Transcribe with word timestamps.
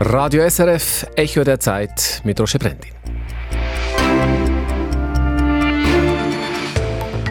Radio 0.00 0.48
SRF, 0.48 1.08
Echo 1.16 1.42
der 1.42 1.58
Zeit 1.58 2.20
mit 2.22 2.40
Roche 2.40 2.56
Brendin. 2.56 2.92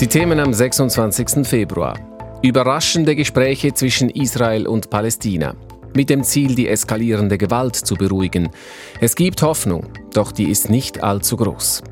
Die 0.01 0.07
Themen 0.07 0.37
am 0.37 0.53
26. 0.53 1.47
Februar. 1.47 1.97
Überraschende 2.43 3.15
Gespräche 3.15 3.73
zwischen 3.73 4.09
Israel 4.09 4.67
und 4.67 4.89
Palästina. 4.89 5.55
Mit 5.95 6.09
dem 6.09 6.23
Ziel, 6.23 6.55
die 6.55 6.67
eskalierende 6.67 7.37
Gewalt 7.37 7.77
zu 7.77 7.95
beruhigen. 7.95 8.49
Es 8.99 9.15
gibt 9.15 9.41
Hoffnung, 9.43 9.87
doch 10.13 10.33
die 10.33 10.51
ist 10.51 10.69
nicht 10.69 11.01
allzu 11.01 11.37
groß. 11.37 11.83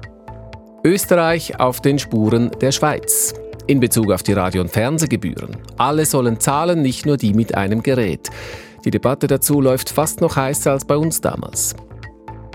Österreich 0.83 1.57
auf 1.57 1.79
den 1.79 1.99
Spuren 1.99 2.51
der 2.59 2.73
Schweiz. 2.73 3.33
In 3.67 3.79
Bezug 3.79 4.11
auf 4.11 4.23
die 4.23 4.33
Radio- 4.33 4.61
und 4.61 4.71
Fernsehgebühren. 4.71 5.55
Alle 5.77 6.05
sollen 6.05 6.41
zahlen, 6.41 6.81
nicht 6.81 7.05
nur 7.05 7.15
die 7.15 7.33
mit 7.33 7.55
einem 7.55 7.81
Gerät. 7.81 8.29
Die 8.85 8.91
Debatte 8.91 9.25
dazu 9.25 9.61
läuft 9.61 9.89
fast 9.89 10.21
noch 10.21 10.35
heißer 10.35 10.71
als 10.71 10.85
bei 10.85 10.95
uns 10.95 11.19
damals. 11.19 11.75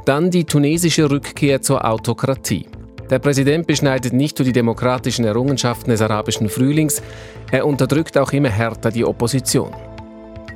Dann 0.04 0.30
die 0.30 0.44
tunesische 0.44 1.10
Rückkehr 1.10 1.60
zur 1.60 1.84
Autokratie. 1.84 2.66
Der 3.10 3.18
Präsident 3.18 3.66
beschneidet 3.66 4.12
nicht 4.12 4.38
nur 4.38 4.46
die 4.46 4.52
demokratischen 4.52 5.24
Errungenschaften 5.24 5.90
des 5.90 6.00
arabischen 6.00 6.48
Frühlings, 6.48 7.02
er 7.50 7.66
unterdrückt 7.66 8.16
auch 8.16 8.32
immer 8.32 8.48
härter 8.48 8.92
die 8.92 9.04
Opposition. 9.04 9.74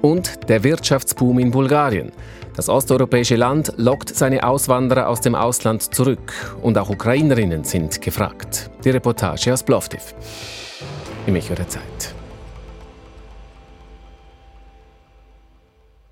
Und 0.01 0.49
der 0.49 0.63
Wirtschaftsboom 0.63 1.41
in 1.41 1.51
Bulgarien. 1.51 2.13
Das 2.55 2.69
osteuropäische 2.69 3.35
Land 3.35 3.73
lockt 3.77 4.15
seine 4.15 4.45
Auswanderer 4.47 5.09
aus 5.09 5.21
dem 5.21 5.35
Ausland 5.35 5.83
zurück 5.93 6.57
und 6.63 6.79
auch 6.79 6.89
Ukrainerinnen 6.89 7.65
sind 7.65 8.01
gefragt. 8.01 8.71
Die 8.85 8.91
Reportage 8.91 9.53
aus 9.53 9.65
Plovdiv. 9.65 10.15
Im 11.27 11.35
Echo 11.35 11.55
der 11.55 11.69
Zeit. 11.69 12.15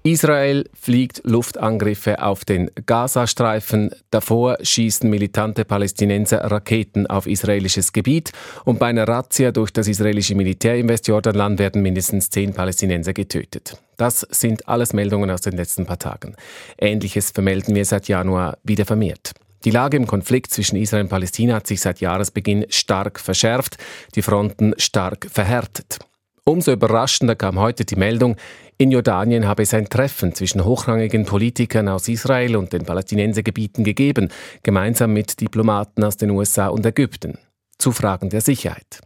Israel 0.05 0.69
fliegt 0.75 1.21
Luftangriffe 1.25 2.21
auf 2.23 2.45
den 2.45 2.73
Gazastreifen. 2.87 3.91
Davor 4.11 4.59
schießen 4.61 5.09
militante 5.09 5.65
Palästinenser 5.65 6.39
Raketen 6.39 7.07
auf 7.07 7.29
israelisches 7.29 7.93
Gebiet. 7.93 8.33
Und 8.65 8.81
bei 8.81 8.87
einer 8.87 9.07
Razzia 9.07 9.53
durch 9.53 9.73
das 9.73 9.87
israelische 9.87 10.35
Militär 10.35 10.77
im 10.77 10.89
Westjordanland 10.89 11.61
werden 11.61 11.83
mindestens 11.83 12.31
zehn 12.31 12.53
Palästinenser 12.53 13.13
getötet. 13.13 13.77
Das 13.97 14.27
sind 14.31 14.67
alles 14.69 14.93
Meldungen 14.93 15.31
aus 15.31 15.43
den 15.43 15.57
letzten 15.57 15.87
paar 15.87 16.01
Tagen. 16.01 16.35
Ähnliches 16.79 17.31
vermelden 17.31 17.77
wir 17.77 17.85
seit 17.85 18.09
Januar 18.09 18.59
wieder 18.65 18.85
vermehrt. 18.85 19.35
Die 19.65 19.71
Lage 19.71 19.97
im 19.97 20.09
Konflikt 20.09 20.53
zwischen 20.53 20.75
Israel 20.75 21.05
und 21.05 21.11
Palästina 21.11 21.55
hat 21.55 21.69
sich 21.69 21.81
seit 21.81 22.01
Jahresbeginn 22.01 22.67
stark 22.71 23.21
verschärft, 23.21 23.77
die 24.17 24.23
Fronten 24.23 24.75
stark 24.79 25.29
verhärtet. 25.31 26.01
Umso 26.45 26.73
überraschender 26.73 27.37
kam 27.37 27.61
heute 27.61 27.85
die 27.85 27.95
Meldung, 27.95 28.37
in 28.79 28.91
Jordanien 28.91 29.47
habe 29.47 29.63
es 29.63 29.75
ein 29.75 29.89
Treffen 29.89 30.35
zwischen 30.35 30.65
hochrangigen 30.65 31.25
Politikern 31.25 31.89
aus 31.89 32.09
Israel 32.09 32.57
und 32.57 32.73
den 32.73 32.85
Palästinensergebieten 32.85 33.85
gegeben, 33.85 34.29
gemeinsam 34.63 35.13
mit 35.13 35.41
Diplomaten 35.41 36.03
aus 36.05 36.17
den 36.17 36.31
USA 36.31 36.69
und 36.69 36.85
Ägypten, 36.85 37.39
zu 37.79 37.93
Fragen 37.93 38.31
der 38.31 38.41
Sicherheit. 38.41 39.01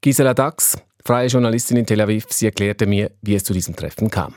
Gisela 0.00 0.34
Dax, 0.34 0.76
freie 1.04 1.28
Journalistin 1.28 1.78
in 1.78 1.86
Tel 1.86 2.00
Aviv, 2.00 2.26
sie 2.30 2.46
erklärte 2.46 2.86
mir, 2.86 3.10
wie 3.22 3.34
es 3.34 3.44
zu 3.44 3.52
diesem 3.52 3.74
Treffen 3.74 4.10
kam. 4.10 4.34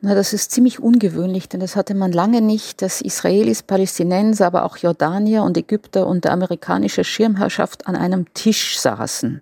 Na, 0.00 0.14
das 0.14 0.32
ist 0.32 0.50
ziemlich 0.50 0.80
ungewöhnlich, 0.80 1.48
denn 1.48 1.60
das 1.60 1.76
hatte 1.76 1.94
man 1.94 2.12
lange 2.12 2.40
nicht, 2.40 2.82
dass 2.82 3.00
Israelis, 3.00 3.62
Palästinenser, 3.62 4.46
aber 4.46 4.64
auch 4.64 4.76
Jordanier 4.76 5.42
und 5.42 5.56
Ägypter 5.56 6.06
unter 6.06 6.32
amerikanischer 6.32 7.04
Schirmherrschaft 7.04 7.86
an 7.86 7.96
einem 7.96 8.32
Tisch 8.34 8.78
saßen. 8.78 9.40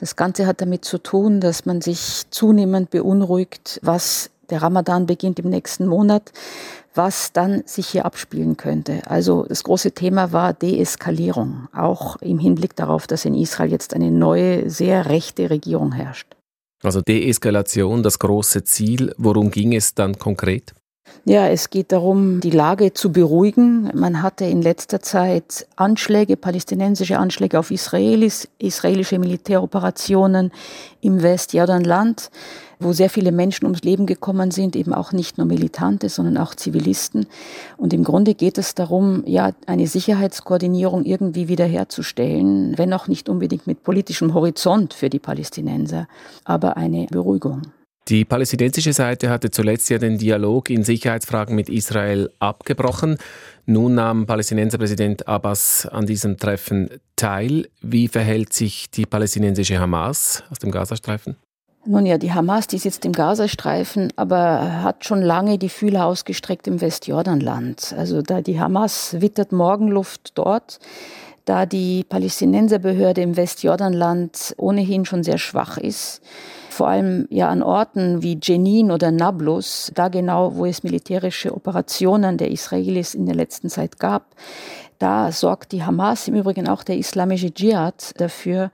Das 0.00 0.16
Ganze 0.16 0.46
hat 0.46 0.60
damit 0.60 0.84
zu 0.84 0.98
tun, 0.98 1.40
dass 1.40 1.66
man 1.66 1.80
sich 1.80 2.24
zunehmend 2.30 2.90
beunruhigt, 2.90 3.78
was 3.82 4.30
der 4.50 4.62
Ramadan 4.62 5.06
beginnt 5.06 5.38
im 5.38 5.48
nächsten 5.48 5.86
Monat, 5.86 6.32
was 6.94 7.32
dann 7.32 7.62
sich 7.66 7.88
hier 7.88 8.04
abspielen 8.04 8.56
könnte. 8.56 9.02
Also 9.06 9.44
das 9.48 9.64
große 9.64 9.92
Thema 9.92 10.32
war 10.32 10.52
Deeskalierung, 10.52 11.68
auch 11.74 12.16
im 12.16 12.38
Hinblick 12.38 12.76
darauf, 12.76 13.06
dass 13.06 13.24
in 13.24 13.34
Israel 13.34 13.70
jetzt 13.70 13.94
eine 13.94 14.10
neue, 14.10 14.70
sehr 14.70 15.06
rechte 15.06 15.50
Regierung 15.50 15.92
herrscht. 15.92 16.33
Also 16.84 17.00
Deeskalation, 17.00 18.02
das 18.02 18.18
große 18.18 18.62
Ziel. 18.64 19.14
Worum 19.16 19.50
ging 19.50 19.74
es 19.74 19.94
dann 19.94 20.18
konkret? 20.18 20.74
Ja, 21.26 21.48
es 21.48 21.70
geht 21.70 21.90
darum, 21.90 22.40
die 22.40 22.50
Lage 22.50 22.92
zu 22.92 23.10
beruhigen. 23.10 23.90
Man 23.94 24.20
hatte 24.22 24.44
in 24.44 24.60
letzter 24.60 25.00
Zeit 25.00 25.66
Anschläge, 25.74 26.36
palästinensische 26.36 27.18
Anschläge 27.18 27.58
auf 27.58 27.70
Israelis, 27.70 28.46
israelische 28.58 29.18
Militäroperationen 29.18 30.52
im 31.00 31.22
Westjordanland 31.22 32.30
wo 32.80 32.92
sehr 32.92 33.08
viele 33.08 33.32
Menschen 33.32 33.64
ums 33.64 33.82
Leben 33.82 34.04
gekommen 34.04 34.50
sind, 34.50 34.76
eben 34.76 34.92
auch 34.92 35.12
nicht 35.12 35.38
nur 35.38 35.46
Militante, 35.46 36.08
sondern 36.08 36.36
auch 36.36 36.54
Zivilisten. 36.54 37.26
Und 37.76 37.94
im 37.94 38.04
Grunde 38.04 38.34
geht 38.34 38.58
es 38.58 38.74
darum, 38.74 39.22
ja, 39.26 39.52
eine 39.66 39.86
Sicherheitskoordinierung 39.86 41.04
irgendwie 41.04 41.48
wiederherzustellen, 41.48 42.76
wenn 42.76 42.92
auch 42.92 43.08
nicht 43.08 43.28
unbedingt 43.28 43.66
mit 43.66 43.84
politischem 43.84 44.34
Horizont 44.34 44.92
für 44.92 45.08
die 45.08 45.20
Palästinenser, 45.20 46.08
aber 46.44 46.76
eine 46.76 47.06
Beruhigung. 47.06 47.62
Die 48.08 48.26
palästinensische 48.26 48.92
Seite 48.92 49.30
hatte 49.30 49.50
zuletzt 49.50 49.88
ja 49.88 49.96
den 49.96 50.18
Dialog 50.18 50.68
in 50.68 50.84
Sicherheitsfragen 50.84 51.56
mit 51.56 51.70
Israel 51.70 52.30
abgebrochen. 52.38 53.16
Nun 53.64 53.94
nahm 53.94 54.26
Palästinenserpräsident 54.26 55.26
Abbas 55.26 55.86
an 55.86 56.04
diesem 56.04 56.36
Treffen 56.36 56.90
teil. 57.16 57.66
Wie 57.80 58.08
verhält 58.08 58.52
sich 58.52 58.90
die 58.90 59.06
palästinensische 59.06 59.78
Hamas 59.78 60.42
aus 60.50 60.58
dem 60.58 60.70
Gazastreifen? 60.70 61.36
Nun 61.86 62.04
ja, 62.04 62.18
die 62.18 62.32
Hamas, 62.32 62.66
die 62.66 62.78
sitzt 62.78 63.06
im 63.06 63.12
Gazastreifen, 63.12 64.12
aber 64.16 64.82
hat 64.82 65.06
schon 65.06 65.22
lange 65.22 65.56
die 65.56 65.70
Fühler 65.70 66.04
ausgestreckt 66.04 66.66
im 66.66 66.82
Westjordanland. 66.82 67.94
Also 67.96 68.20
da 68.20 68.42
die 68.42 68.60
Hamas 68.60 69.16
wittert 69.20 69.52
Morgenluft 69.52 70.32
dort, 70.34 70.78
da 71.46 71.64
die 71.64 72.04
Palästinenserbehörde 72.04 73.22
im 73.22 73.36
Westjordanland 73.36 74.54
ohnehin 74.58 75.06
schon 75.06 75.22
sehr 75.22 75.38
schwach 75.38 75.78
ist, 75.78 76.22
vor 76.74 76.88
allem 76.88 77.26
ja 77.30 77.48
an 77.48 77.62
Orten 77.62 78.22
wie 78.22 78.38
Jenin 78.42 78.90
oder 78.90 79.10
Nablus, 79.10 79.92
da 79.94 80.08
genau, 80.08 80.56
wo 80.56 80.66
es 80.66 80.82
militärische 80.82 81.54
Operationen 81.54 82.36
der 82.36 82.50
Israelis 82.50 83.14
in 83.14 83.26
der 83.26 83.34
letzten 83.34 83.70
Zeit 83.70 83.98
gab, 83.98 84.34
da 84.98 85.32
sorgt 85.32 85.72
die 85.72 85.82
Hamas, 85.82 86.28
im 86.28 86.34
Übrigen 86.34 86.68
auch 86.68 86.82
der 86.82 86.98
islamische 86.98 87.52
Dschihad, 87.52 88.12
dafür, 88.20 88.70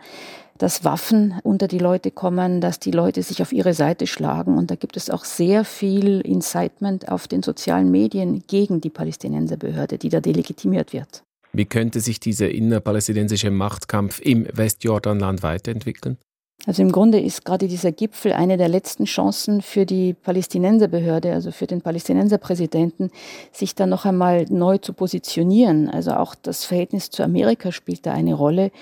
dass 0.59 0.85
Waffen 0.85 1.35
unter 1.43 1.69
die 1.69 1.79
Leute 1.79 2.11
kommen, 2.11 2.61
dass 2.61 2.79
die 2.79 2.91
Leute 2.91 3.23
sich 3.23 3.41
auf 3.41 3.53
ihre 3.53 3.73
Seite 3.73 4.07
schlagen. 4.07 4.59
Und 4.59 4.71
da 4.71 4.75
gibt 4.75 4.97
es 4.97 5.09
auch 5.09 5.25
sehr 5.25 5.65
viel 5.65 6.21
Incitement 6.21 7.09
auf 7.09 7.29
den 7.29 7.43
sozialen 7.43 7.91
Medien 7.91 8.43
gegen 8.47 8.81
die 8.81 8.91
Palästinenserbehörde, 8.91 9.97
die 9.97 10.11
da 10.11 10.21
delegitimiert 10.21 10.93
wird. 10.93 11.23
Wie 11.53 11.65
könnte 11.65 12.01
sich 12.01 12.21
dieser 12.21 12.51
innerpalästinensische 12.51 13.51
Machtkampf 13.51 14.21
im 14.21 14.47
Westjordanland 14.53 15.43
weiterentwickeln? 15.43 16.19
Also 16.67 16.83
im 16.83 16.93
Grunde 16.93 17.19
ist 17.19 17.45
gerade 17.45 17.69
dieser 17.69 17.91
Gipfel 17.91 18.33
eine 18.33 18.59
der 18.59 18.69
letzten 18.69 19.05
Chancen 19.05 19.63
für 19.63 19.87
die 19.87 20.13
Palästinenserbehörde, 20.13 21.33
also 21.33 21.53
für 21.53 21.67
den 21.67 21.81
Palästinenserpräsidenten, 21.81 23.11
sich 23.51 23.75
da 23.75 23.87
noch 23.87 24.05
einmal 24.05 24.45
neu 24.51 24.77
zu 24.79 24.93
positionieren. 24.93 25.89
Also 25.89 26.13
auch 26.13 26.35
das 26.35 26.65
Verhältnis 26.65 27.11
zu 27.11 27.23
Amerika 27.23 27.73
spielt 27.73 28.05
da 28.05 28.13
eine 28.13 28.35
Rolle. 28.35 28.73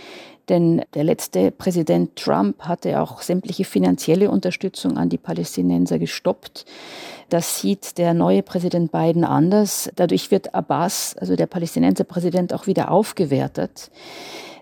Denn 0.49 0.83
der 0.95 1.05
letzte 1.05 1.51
Präsident 1.51 2.17
Trump 2.17 2.63
hatte 2.63 3.01
auch 3.01 3.21
sämtliche 3.21 3.65
finanzielle 3.65 4.31
Unterstützung 4.31 4.97
an 4.97 5.11
die 5.11 5.19
Palästinenser 5.19 5.99
gestoppt. 5.99 6.65
Das 7.29 7.61
sieht 7.61 7.99
der 7.99 8.15
neue 8.15 8.43
Präsident 8.43 8.91
Biden 8.91 9.25
anders. 9.25 9.91
Dadurch 9.95 10.31
wird 10.31 10.55
Abbas, 10.55 11.15
also 11.19 11.37
der 11.37 11.47
Palästinenserpräsident, 11.47 12.55
auch 12.55 12.67
wieder 12.67 12.91
aufgewertet. 12.91 13.91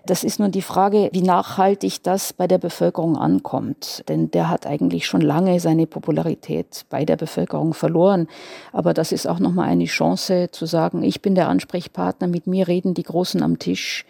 Das 0.07 0.23
ist 0.23 0.39
nun 0.39 0.51
die 0.51 0.61
Frage, 0.61 1.09
wie 1.11 1.21
nachhaltig 1.21 2.01
das 2.01 2.31
bei 2.31 2.47
der 2.47 2.59
Bevölkerung 2.59 3.17
ankommt. 3.17 4.05
Denn 4.07 4.31
der 4.31 4.49
hat 4.49 4.65
eigentlich 4.65 5.05
schon 5.05 5.19
lange 5.19 5.59
seine 5.59 5.85
Popularität 5.85 6.85
bei 6.89 7.03
der 7.03 7.17
Bevölkerung 7.17 7.73
verloren. 7.73 8.27
Aber 8.71 8.93
das 8.93 9.11
ist 9.11 9.27
auch 9.27 9.39
nochmal 9.39 9.67
eine 9.67 9.83
Chance 9.83 10.47
zu 10.51 10.65
sagen, 10.65 11.03
ich 11.03 11.21
bin 11.21 11.35
der 11.35 11.49
Ansprechpartner, 11.49 12.27
mit 12.27 12.47
mir 12.47 12.69
reden 12.69 12.93
die 12.93 13.03
Großen 13.03 13.43
am 13.43 13.59
Tisch 13.59 14.05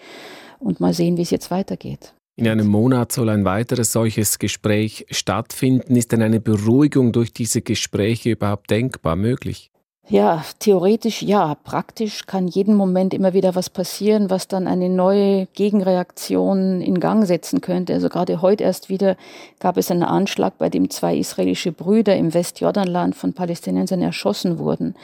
und 0.59 0.79
mal 0.79 0.93
sehen, 0.93 1.17
wie 1.17 1.23
es 1.23 1.31
jetzt 1.31 1.49
weitergeht. 1.49 2.13
In 2.35 2.47
einem 2.47 2.67
Monat 2.67 3.11
soll 3.11 3.29
ein 3.29 3.45
weiteres 3.45 3.91
solches 3.91 4.37
Gespräch 4.37 5.07
stattfinden. 5.09 5.95
Ist 5.95 6.11
denn 6.11 6.21
eine 6.21 6.39
Beruhigung 6.39 7.11
durch 7.11 7.33
diese 7.33 7.63
Gespräche 7.63 8.29
überhaupt 8.29 8.69
denkbar 8.69 9.15
möglich? 9.15 9.71
Ja, 10.09 10.41
theoretisch 10.59 11.21
ja. 11.21 11.55
Praktisch 11.65 12.25
kann 12.27 12.47
jeden 12.47 12.75
Moment 12.75 13.13
immer 13.13 13.33
wieder 13.33 13.55
was 13.55 13.69
passieren, 13.69 14.29
was 14.29 14.47
dann 14.47 14.65
eine 14.65 14.87
neue 14.87 15.47
Gegenreaktion 15.47 16.79
in 16.79 17.01
Gang 17.01 17.25
setzen 17.25 17.59
könnte. 17.59 17.93
Also 17.93 18.07
gerade 18.07 18.41
heute 18.41 18.63
erst 18.63 18.87
wieder 18.87 19.17
gab 19.59 19.75
es 19.75 19.91
einen 19.91 20.03
Anschlag, 20.03 20.57
bei 20.57 20.69
dem 20.69 20.89
zwei 20.89 21.17
israelische 21.17 21.73
Brüder 21.73 22.15
im 22.15 22.33
Westjordanland 22.33 23.15
von 23.15 23.33
Palästinensern 23.33 24.01
erschossen 24.01 24.59
wurden. 24.59 24.95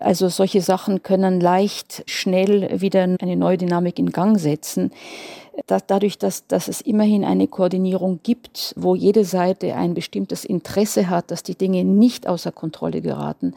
Also 0.00 0.28
solche 0.28 0.62
Sachen 0.62 1.04
können 1.04 1.40
leicht 1.40 2.02
schnell 2.06 2.80
wieder 2.80 3.02
eine 3.02 3.36
neue 3.36 3.56
Dynamik 3.56 4.00
in 4.00 4.10
Gang 4.10 4.36
setzen. 4.36 4.90
Dass 5.66 5.86
dadurch, 5.86 6.18
dass, 6.18 6.46
dass 6.46 6.68
es 6.68 6.80
immerhin 6.80 7.24
eine 7.24 7.48
Koordinierung 7.48 8.20
gibt, 8.22 8.74
wo 8.76 8.94
jede 8.94 9.24
Seite 9.24 9.74
ein 9.74 9.94
bestimmtes 9.94 10.44
Interesse 10.44 11.08
hat, 11.08 11.30
dass 11.30 11.42
die 11.42 11.54
Dinge 11.54 11.84
nicht 11.84 12.26
außer 12.26 12.52
Kontrolle 12.52 13.00
geraten, 13.00 13.54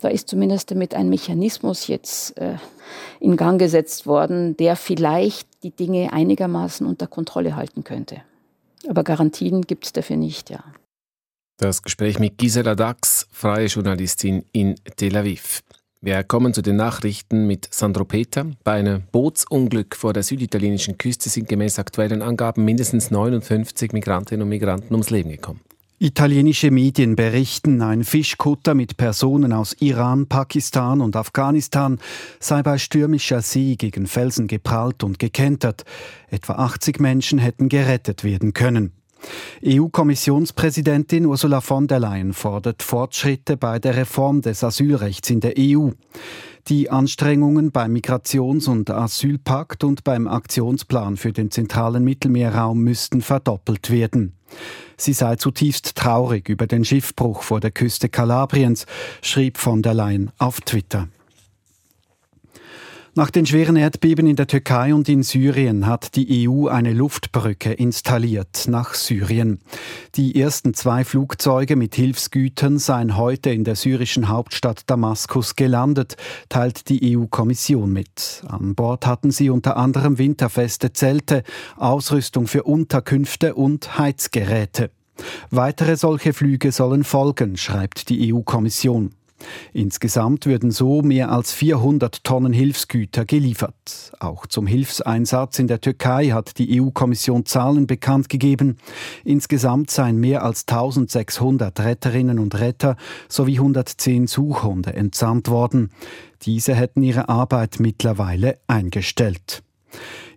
da 0.00 0.08
ist 0.08 0.28
zumindest 0.28 0.70
damit 0.70 0.94
ein 0.94 1.08
Mechanismus 1.10 1.86
jetzt 1.86 2.36
äh, 2.38 2.56
in 3.20 3.36
Gang 3.36 3.58
gesetzt 3.58 4.06
worden, 4.06 4.56
der 4.56 4.76
vielleicht 4.76 5.46
die 5.62 5.70
Dinge 5.70 6.12
einigermaßen 6.12 6.86
unter 6.86 7.06
Kontrolle 7.06 7.54
halten 7.54 7.84
könnte. 7.84 8.22
Aber 8.88 9.04
Garantien 9.04 9.62
gibt 9.62 9.84
es 9.84 9.92
dafür 9.92 10.16
nicht, 10.16 10.48
ja. 10.48 10.64
Das 11.58 11.82
Gespräch 11.82 12.18
mit 12.18 12.38
Gisela 12.38 12.74
Dax, 12.74 13.26
freie 13.30 13.66
Journalistin 13.66 14.46
in 14.52 14.76
Tel 14.96 15.14
Aviv. 15.14 15.62
Wir 16.02 16.24
kommen 16.24 16.54
zu 16.54 16.62
den 16.62 16.76
Nachrichten 16.76 17.46
mit 17.46 17.68
Sandro 17.70 18.06
Peter. 18.06 18.46
Bei 18.64 18.72
einem 18.72 19.02
Bootsunglück 19.12 19.94
vor 19.94 20.14
der 20.14 20.22
süditalienischen 20.22 20.96
Küste 20.96 21.28
sind 21.28 21.46
gemäß 21.46 21.78
aktuellen 21.78 22.22
Angaben 22.22 22.64
mindestens 22.64 23.10
59 23.10 23.92
Migrantinnen 23.92 24.44
und 24.44 24.48
Migranten 24.48 24.94
ums 24.94 25.10
Leben 25.10 25.28
gekommen. 25.28 25.60
Italienische 25.98 26.70
Medien 26.70 27.16
berichten, 27.16 27.82
ein 27.82 28.04
Fischkutter 28.04 28.72
mit 28.72 28.96
Personen 28.96 29.52
aus 29.52 29.76
Iran, 29.80 30.26
Pakistan 30.26 31.02
und 31.02 31.16
Afghanistan 31.16 31.98
sei 32.38 32.62
bei 32.62 32.78
stürmischer 32.78 33.42
See 33.42 33.76
gegen 33.76 34.06
Felsen 34.06 34.46
geprallt 34.46 35.04
und 35.04 35.18
gekentert. 35.18 35.84
Etwa 36.30 36.54
80 36.54 36.98
Menschen 36.98 37.38
hätten 37.38 37.68
gerettet 37.68 38.24
werden 38.24 38.54
können. 38.54 38.92
EU-Kommissionspräsidentin 39.64 41.26
Ursula 41.26 41.60
von 41.60 41.86
der 41.86 42.00
Leyen 42.00 42.32
fordert 42.32 42.82
Fortschritte 42.82 43.56
bei 43.56 43.78
der 43.78 43.96
Reform 43.96 44.40
des 44.40 44.64
Asylrechts 44.64 45.30
in 45.30 45.40
der 45.40 45.54
EU. 45.58 45.90
Die 46.68 46.90
Anstrengungen 46.90 47.72
beim 47.72 47.92
Migrations- 47.92 48.68
und 48.68 48.90
Asylpakt 48.90 49.82
und 49.82 50.04
beim 50.04 50.28
Aktionsplan 50.28 51.16
für 51.16 51.32
den 51.32 51.50
zentralen 51.50 52.04
Mittelmeerraum 52.04 52.80
müssten 52.82 53.22
verdoppelt 53.22 53.90
werden. 53.90 54.34
Sie 54.96 55.12
sei 55.12 55.36
zutiefst 55.36 55.96
traurig 55.96 56.48
über 56.48 56.66
den 56.66 56.84
Schiffbruch 56.84 57.42
vor 57.42 57.60
der 57.60 57.70
Küste 57.70 58.08
Kalabriens, 58.08 58.86
schrieb 59.22 59.58
von 59.58 59.82
der 59.82 59.94
Leyen 59.94 60.30
auf 60.38 60.60
Twitter. 60.60 61.08
Nach 63.20 63.30
den 63.30 63.44
schweren 63.44 63.76
Erdbeben 63.76 64.26
in 64.26 64.36
der 64.36 64.46
Türkei 64.46 64.94
und 64.94 65.06
in 65.06 65.22
Syrien 65.22 65.86
hat 65.86 66.16
die 66.16 66.48
EU 66.48 66.68
eine 66.68 66.94
Luftbrücke 66.94 67.70
installiert 67.70 68.64
nach 68.66 68.94
Syrien. 68.94 69.60
Die 70.14 70.40
ersten 70.40 70.72
zwei 70.72 71.04
Flugzeuge 71.04 71.76
mit 71.76 71.94
Hilfsgütern 71.94 72.78
seien 72.78 73.18
heute 73.18 73.50
in 73.50 73.64
der 73.64 73.76
syrischen 73.76 74.30
Hauptstadt 74.30 74.88
Damaskus 74.88 75.54
gelandet, 75.54 76.16
teilt 76.48 76.88
die 76.88 77.14
EU-Kommission 77.14 77.92
mit. 77.92 78.42
An 78.48 78.74
Bord 78.74 79.06
hatten 79.06 79.32
sie 79.32 79.50
unter 79.50 79.76
anderem 79.76 80.16
winterfeste 80.16 80.94
Zelte, 80.94 81.42
Ausrüstung 81.76 82.46
für 82.46 82.62
Unterkünfte 82.62 83.54
und 83.54 83.98
Heizgeräte. 83.98 84.92
Weitere 85.50 85.96
solche 85.96 86.32
Flüge 86.32 86.72
sollen 86.72 87.04
folgen, 87.04 87.58
schreibt 87.58 88.08
die 88.08 88.32
EU-Kommission. 88.32 89.10
Insgesamt 89.72 90.46
würden 90.46 90.70
so 90.70 91.02
mehr 91.02 91.30
als 91.30 91.52
400 91.52 92.24
Tonnen 92.24 92.52
Hilfsgüter 92.52 93.24
geliefert. 93.24 94.12
Auch 94.18 94.46
zum 94.46 94.66
Hilfseinsatz 94.66 95.58
in 95.58 95.66
der 95.66 95.80
Türkei 95.80 96.28
hat 96.28 96.58
die 96.58 96.80
EU-Kommission 96.80 97.46
Zahlen 97.46 97.86
bekannt 97.86 98.28
gegeben. 98.28 98.78
Insgesamt 99.24 99.90
seien 99.90 100.16
mehr 100.16 100.44
als 100.44 100.66
1600 100.68 101.78
Retterinnen 101.80 102.38
und 102.38 102.58
Retter 102.58 102.96
sowie 103.28 103.58
110 103.58 104.26
Suchhunde 104.26 104.92
entsandt 104.94 105.48
worden. 105.48 105.90
Diese 106.42 106.74
hätten 106.74 107.02
ihre 107.02 107.28
Arbeit 107.28 107.80
mittlerweile 107.80 108.58
eingestellt. 108.66 109.62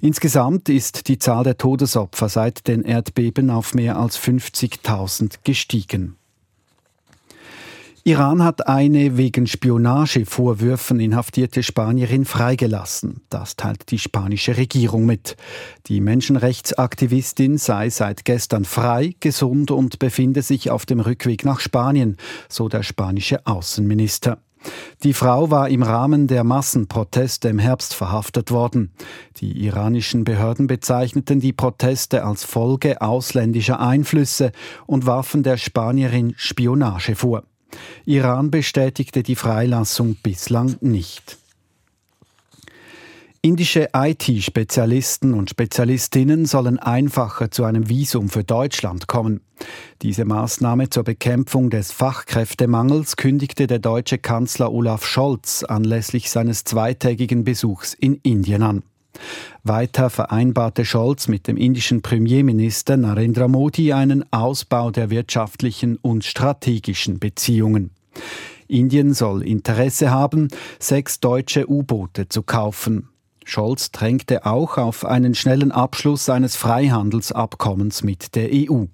Insgesamt 0.01 0.67
ist 0.67 1.07
die 1.07 1.17
Zahl 1.17 1.43
der 1.43 1.57
Todesopfer 1.57 2.27
seit 2.27 2.67
den 2.67 2.83
Erdbeben 2.83 3.49
auf 3.49 3.73
mehr 3.73 3.97
als 3.97 4.19
50.000 4.19 5.39
gestiegen. 5.43 6.17
Iran 8.05 8.43
hat 8.43 8.67
eine 8.67 9.15
wegen 9.15 9.47
Spionagevorwürfen 9.47 10.99
inhaftierte 10.99 11.63
Spanierin 11.63 12.25
freigelassen. 12.25 13.21
Das 13.29 13.55
teilt 13.55 13.91
die 13.91 13.97
spanische 13.97 14.57
Regierung 14.57 15.05
mit. 15.05 15.37
Die 15.85 16.01
Menschenrechtsaktivistin 16.01 17.57
sei 17.57 17.89
seit 17.89 18.25
gestern 18.25 18.65
frei, 18.65 19.15
gesund 19.21 19.71
und 19.71 19.99
befinde 19.99 20.41
sich 20.41 20.69
auf 20.69 20.85
dem 20.85 20.99
Rückweg 20.99 21.45
nach 21.45 21.61
Spanien, 21.61 22.17
so 22.49 22.67
der 22.67 22.83
spanische 22.83 23.47
Außenminister. 23.47 24.37
Die 25.03 25.13
Frau 25.13 25.49
war 25.49 25.69
im 25.69 25.81
Rahmen 25.81 26.27
der 26.27 26.43
Massenproteste 26.43 27.47
im 27.47 27.59
Herbst 27.59 27.93
verhaftet 27.93 28.51
worden. 28.51 28.91
Die 29.37 29.63
iranischen 29.63 30.25
Behörden 30.25 30.67
bezeichneten 30.67 31.39
die 31.39 31.53
Proteste 31.53 32.25
als 32.25 32.43
Folge 32.43 33.01
ausländischer 33.01 33.79
Einflüsse 33.79 34.51
und 34.87 35.05
warfen 35.05 35.41
der 35.41 35.55
Spanierin 35.55 36.33
Spionage 36.35 37.15
vor. 37.15 37.43
Iran 38.05 38.51
bestätigte 38.51 39.23
die 39.23 39.35
Freilassung 39.35 40.15
bislang 40.15 40.77
nicht. 40.81 41.37
Indische 43.45 43.89
IT-Spezialisten 43.93 45.33
und 45.33 45.49
Spezialistinnen 45.49 46.45
sollen 46.45 46.79
einfacher 46.79 47.51
zu 47.51 47.65
einem 47.65 47.89
Visum 47.89 48.29
für 48.29 48.45
Deutschland 48.45 49.07
kommen. 49.07 49.41
Diese 50.01 50.23
Maßnahme 50.23 50.89
zur 50.89 51.03
Bekämpfung 51.03 51.69
des 51.69 51.91
Fachkräftemangels 51.91 53.17
kündigte 53.17 53.67
der 53.67 53.79
deutsche 53.79 54.17
Kanzler 54.17 54.71
Olaf 54.71 55.05
Scholz 55.05 55.65
anlässlich 55.65 56.29
seines 56.29 56.63
zweitägigen 56.63 57.43
Besuchs 57.43 57.93
in 57.93 58.15
Indien 58.23 58.63
an. 58.63 58.83
Weiter 59.63 60.09
vereinbarte 60.09 60.85
Scholz 60.85 61.27
mit 61.27 61.47
dem 61.47 61.57
indischen 61.57 62.01
Premierminister 62.01 62.97
Narendra 62.97 63.47
Modi 63.47 63.93
einen 63.93 64.25
Ausbau 64.31 64.91
der 64.91 65.09
wirtschaftlichen 65.09 65.97
und 65.97 66.23
strategischen 66.23 67.19
Beziehungen. 67.19 67.91
Indien 68.67 69.13
soll 69.13 69.43
Interesse 69.43 70.11
haben, 70.11 70.47
sechs 70.79 71.19
deutsche 71.19 71.69
U-Boote 71.69 72.27
zu 72.27 72.43
kaufen. 72.43 73.09
Scholz 73.45 73.91
drängte 73.91 74.45
auch 74.45 74.77
auf 74.77 75.05
einen 75.05 75.35
schnellen 75.35 75.71
Abschluss 75.71 76.29
eines 76.29 76.55
Freihandelsabkommens 76.55 78.03
mit 78.03 78.35
der 78.35 78.49
EU. 78.51 78.85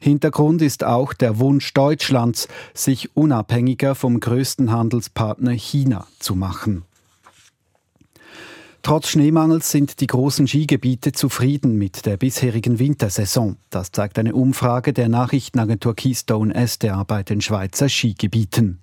Hintergrund 0.00 0.62
ist 0.62 0.84
auch 0.84 1.12
der 1.12 1.38
Wunsch 1.38 1.72
Deutschlands, 1.74 2.48
sich 2.74 3.14
unabhängiger 3.16 3.94
vom 3.94 4.20
größten 4.20 4.70
Handelspartner 4.70 5.52
China 5.52 6.06
zu 6.18 6.34
machen. 6.34 6.84
Trotz 8.82 9.08
Schneemangels 9.08 9.70
sind 9.70 10.00
die 10.00 10.06
großen 10.06 10.48
Skigebiete 10.48 11.12
zufrieden 11.12 11.76
mit 11.76 12.06
der 12.06 12.16
bisherigen 12.16 12.78
Wintersaison. 12.78 13.56
Das 13.68 13.92
zeigt 13.92 14.18
eine 14.18 14.34
Umfrage 14.34 14.94
der 14.94 15.10
Nachrichtenagentur 15.10 15.94
Keystone 15.94 16.54
SDA 16.66 17.02
bei 17.04 17.22
den 17.22 17.42
Schweizer 17.42 17.90
Skigebieten. 17.90 18.78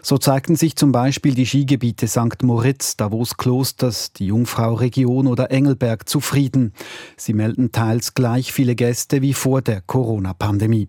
So 0.00 0.16
zeigten 0.16 0.56
sich 0.56 0.76
zum 0.76 0.92
Beispiel 0.92 1.34
die 1.34 1.44
Skigebiete 1.44 2.08
St. 2.08 2.42
Moritz, 2.42 2.96
Davos 2.96 3.36
Klosters, 3.36 4.14
die 4.14 4.26
Jungfrau-Region 4.26 5.26
oder 5.26 5.50
Engelberg 5.50 6.08
zufrieden. 6.08 6.72
Sie 7.18 7.34
melden 7.34 7.70
teils 7.70 8.14
gleich 8.14 8.50
viele 8.50 8.74
Gäste 8.74 9.20
wie 9.20 9.34
vor 9.34 9.60
der 9.60 9.82
Corona-Pandemie. 9.82 10.88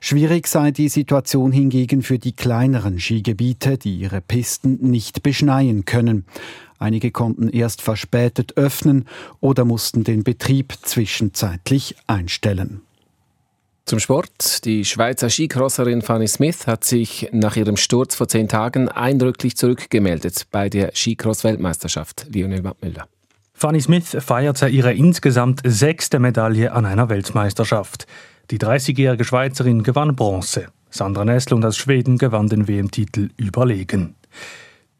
Schwierig 0.00 0.46
sei 0.46 0.70
die 0.70 0.88
Situation 0.88 1.50
hingegen 1.50 2.02
für 2.02 2.18
die 2.18 2.32
kleineren 2.32 2.98
Skigebiete, 2.98 3.78
die 3.78 3.96
ihre 3.96 4.20
Pisten 4.20 4.78
nicht 4.90 5.22
beschneien 5.22 5.84
können. 5.84 6.26
Einige 6.78 7.10
konnten 7.10 7.48
erst 7.48 7.80
verspätet 7.80 8.56
öffnen 8.56 9.06
oder 9.40 9.64
mussten 9.64 10.04
den 10.04 10.24
Betrieb 10.24 10.74
zwischenzeitlich 10.82 11.96
einstellen. 12.06 12.82
Zum 13.86 13.98
Sport. 14.00 14.64
Die 14.64 14.84
Schweizer 14.86 15.28
Skicrosserin 15.28 16.00
Fanny 16.00 16.26
Smith 16.26 16.66
hat 16.66 16.84
sich 16.84 17.28
nach 17.32 17.56
ihrem 17.56 17.76
Sturz 17.76 18.14
vor 18.14 18.28
zehn 18.28 18.48
Tagen 18.48 18.88
eindrücklich 18.88 19.56
zurückgemeldet 19.56 20.46
bei 20.50 20.70
der 20.70 20.92
Skicross-Weltmeisterschaft. 20.94 22.26
Lionel 22.30 22.62
Mattmüller. 22.62 23.08
Fanny 23.52 23.80
Smith 23.80 24.16
feierte 24.20 24.68
ihre 24.68 24.94
insgesamt 24.94 25.60
sechste 25.64 26.18
Medaille 26.18 26.72
an 26.72 26.86
einer 26.86 27.10
Weltmeisterschaft. 27.10 28.06
Die 28.50 28.58
30-jährige 28.58 29.24
Schweizerin 29.24 29.82
gewann 29.82 30.14
Bronze. 30.14 30.66
Sandra 30.90 31.24
Nesslund 31.24 31.64
aus 31.64 31.78
Schweden 31.78 32.18
gewann 32.18 32.48
den 32.48 32.68
WM-Titel 32.68 33.30
überlegen. 33.38 34.16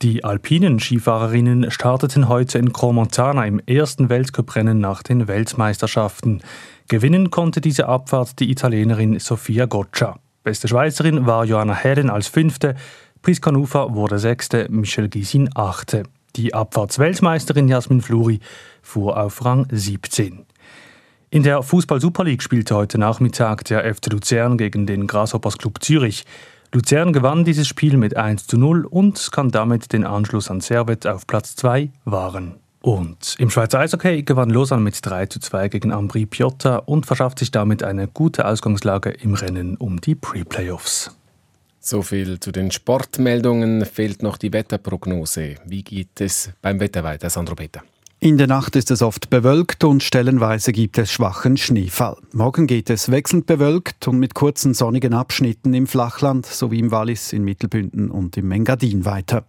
Die 0.00 0.24
alpinen 0.24 0.80
Skifahrerinnen 0.80 1.70
starteten 1.70 2.28
heute 2.28 2.58
in 2.58 2.72
Cromontana 2.72 3.46
im 3.46 3.60
ersten 3.60 4.08
Weltcuprennen 4.08 4.78
nach 4.78 5.02
den 5.02 5.28
Weltmeisterschaften. 5.28 6.42
Gewinnen 6.88 7.30
konnte 7.30 7.60
diese 7.60 7.86
Abfahrt 7.86 8.40
die 8.40 8.50
Italienerin 8.50 9.18
Sofia 9.18 9.66
Goccia. 9.66 10.18
Beste 10.42 10.66
Schweizerin 10.66 11.26
war 11.26 11.44
Johanna 11.44 11.74
Herren 11.74 12.10
als 12.10 12.28
Fünfte, 12.28 12.74
Priska 13.20 13.52
Nufa 13.52 13.94
wurde 13.94 14.18
Sechste, 14.18 14.68
Michel 14.70 15.08
Gisin 15.08 15.48
Achte. 15.54 16.02
Die 16.36 16.52
Abfahrtsweltmeisterin 16.52 17.68
Jasmin 17.68 18.00
Fluri 18.00 18.40
fuhr 18.82 19.16
auf 19.18 19.44
Rang 19.44 19.66
17. 19.70 20.44
In 21.34 21.42
der 21.42 21.64
Fußball-Super 21.64 22.22
League 22.22 22.44
spielte 22.44 22.76
heute 22.76 22.96
Nachmittag 22.96 23.64
der 23.64 23.92
FC 23.92 24.12
Luzern 24.12 24.56
gegen 24.56 24.86
den 24.86 25.08
Grasshoppers 25.08 25.58
Club 25.58 25.82
Zürich. 25.82 26.24
Luzern 26.72 27.12
gewann 27.12 27.44
dieses 27.44 27.66
Spiel 27.66 27.96
mit 27.96 28.16
1 28.16 28.46
zu 28.46 28.56
0 28.56 28.84
und 28.84 29.32
kann 29.32 29.50
damit 29.50 29.92
den 29.92 30.04
Anschluss 30.04 30.48
an 30.48 30.60
Servet 30.60 31.08
auf 31.08 31.26
Platz 31.26 31.56
2 31.56 31.90
wahren. 32.04 32.54
Und 32.82 33.34
im 33.38 33.50
Schweizer 33.50 33.80
Eishockey 33.80 34.22
gewann 34.22 34.48
Lausanne 34.50 34.82
mit 34.82 35.04
3 35.04 35.26
zu 35.26 35.40
2 35.40 35.70
gegen 35.70 35.90
Ambri 35.90 36.24
Piotta 36.24 36.76
und 36.76 37.04
verschafft 37.04 37.40
sich 37.40 37.50
damit 37.50 37.82
eine 37.82 38.06
gute 38.06 38.46
Ausgangslage 38.46 39.10
im 39.10 39.34
Rennen 39.34 39.76
um 39.76 40.00
die 40.00 40.14
Pre-Playoffs. 40.14 41.16
So 41.80 42.02
viel 42.02 42.38
zu 42.38 42.52
den 42.52 42.70
Sportmeldungen. 42.70 43.84
Fehlt 43.86 44.22
noch 44.22 44.36
die 44.36 44.52
Wetterprognose. 44.52 45.56
Wie 45.66 45.82
geht 45.82 46.20
es 46.20 46.52
beim 46.62 46.78
Wetter 46.78 47.02
weiter, 47.02 47.28
Sandro 47.28 47.56
Peter? 47.56 47.82
In 48.24 48.38
der 48.38 48.46
Nacht 48.46 48.74
ist 48.74 48.90
es 48.90 49.02
oft 49.02 49.28
bewölkt 49.28 49.84
und 49.84 50.02
stellenweise 50.02 50.72
gibt 50.72 50.96
es 50.96 51.12
schwachen 51.12 51.58
Schneefall. 51.58 52.16
Morgen 52.32 52.66
geht 52.66 52.88
es 52.88 53.10
wechselnd 53.10 53.44
bewölkt 53.44 54.08
und 54.08 54.18
mit 54.18 54.32
kurzen 54.32 54.72
sonnigen 54.72 55.12
Abschnitten 55.12 55.74
im 55.74 55.86
Flachland 55.86 56.46
sowie 56.46 56.78
im 56.78 56.90
Wallis, 56.90 57.34
in 57.34 57.44
Mittelbünden 57.44 58.10
und 58.10 58.38
im 58.38 58.50
Engadin 58.50 59.04
weiter. 59.04 59.44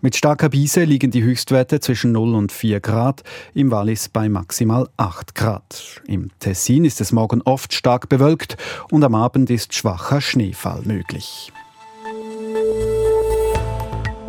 Mit 0.00 0.16
starker 0.16 0.48
Biese 0.48 0.82
liegen 0.82 1.12
die 1.12 1.22
Höchstwerte 1.22 1.78
zwischen 1.78 2.10
0 2.10 2.34
und 2.34 2.50
4 2.50 2.80
Grad, 2.80 3.22
im 3.54 3.70
Wallis 3.70 4.08
bei 4.08 4.28
maximal 4.28 4.88
8 4.96 5.36
Grad. 5.36 6.02
Im 6.08 6.32
Tessin 6.40 6.84
ist 6.84 7.00
es 7.00 7.12
morgen 7.12 7.42
oft 7.42 7.72
stark 7.72 8.08
bewölkt 8.08 8.56
und 8.90 9.04
am 9.04 9.14
Abend 9.14 9.50
ist 9.50 9.72
schwacher 9.72 10.20
Schneefall 10.20 10.82
möglich. 10.82 11.52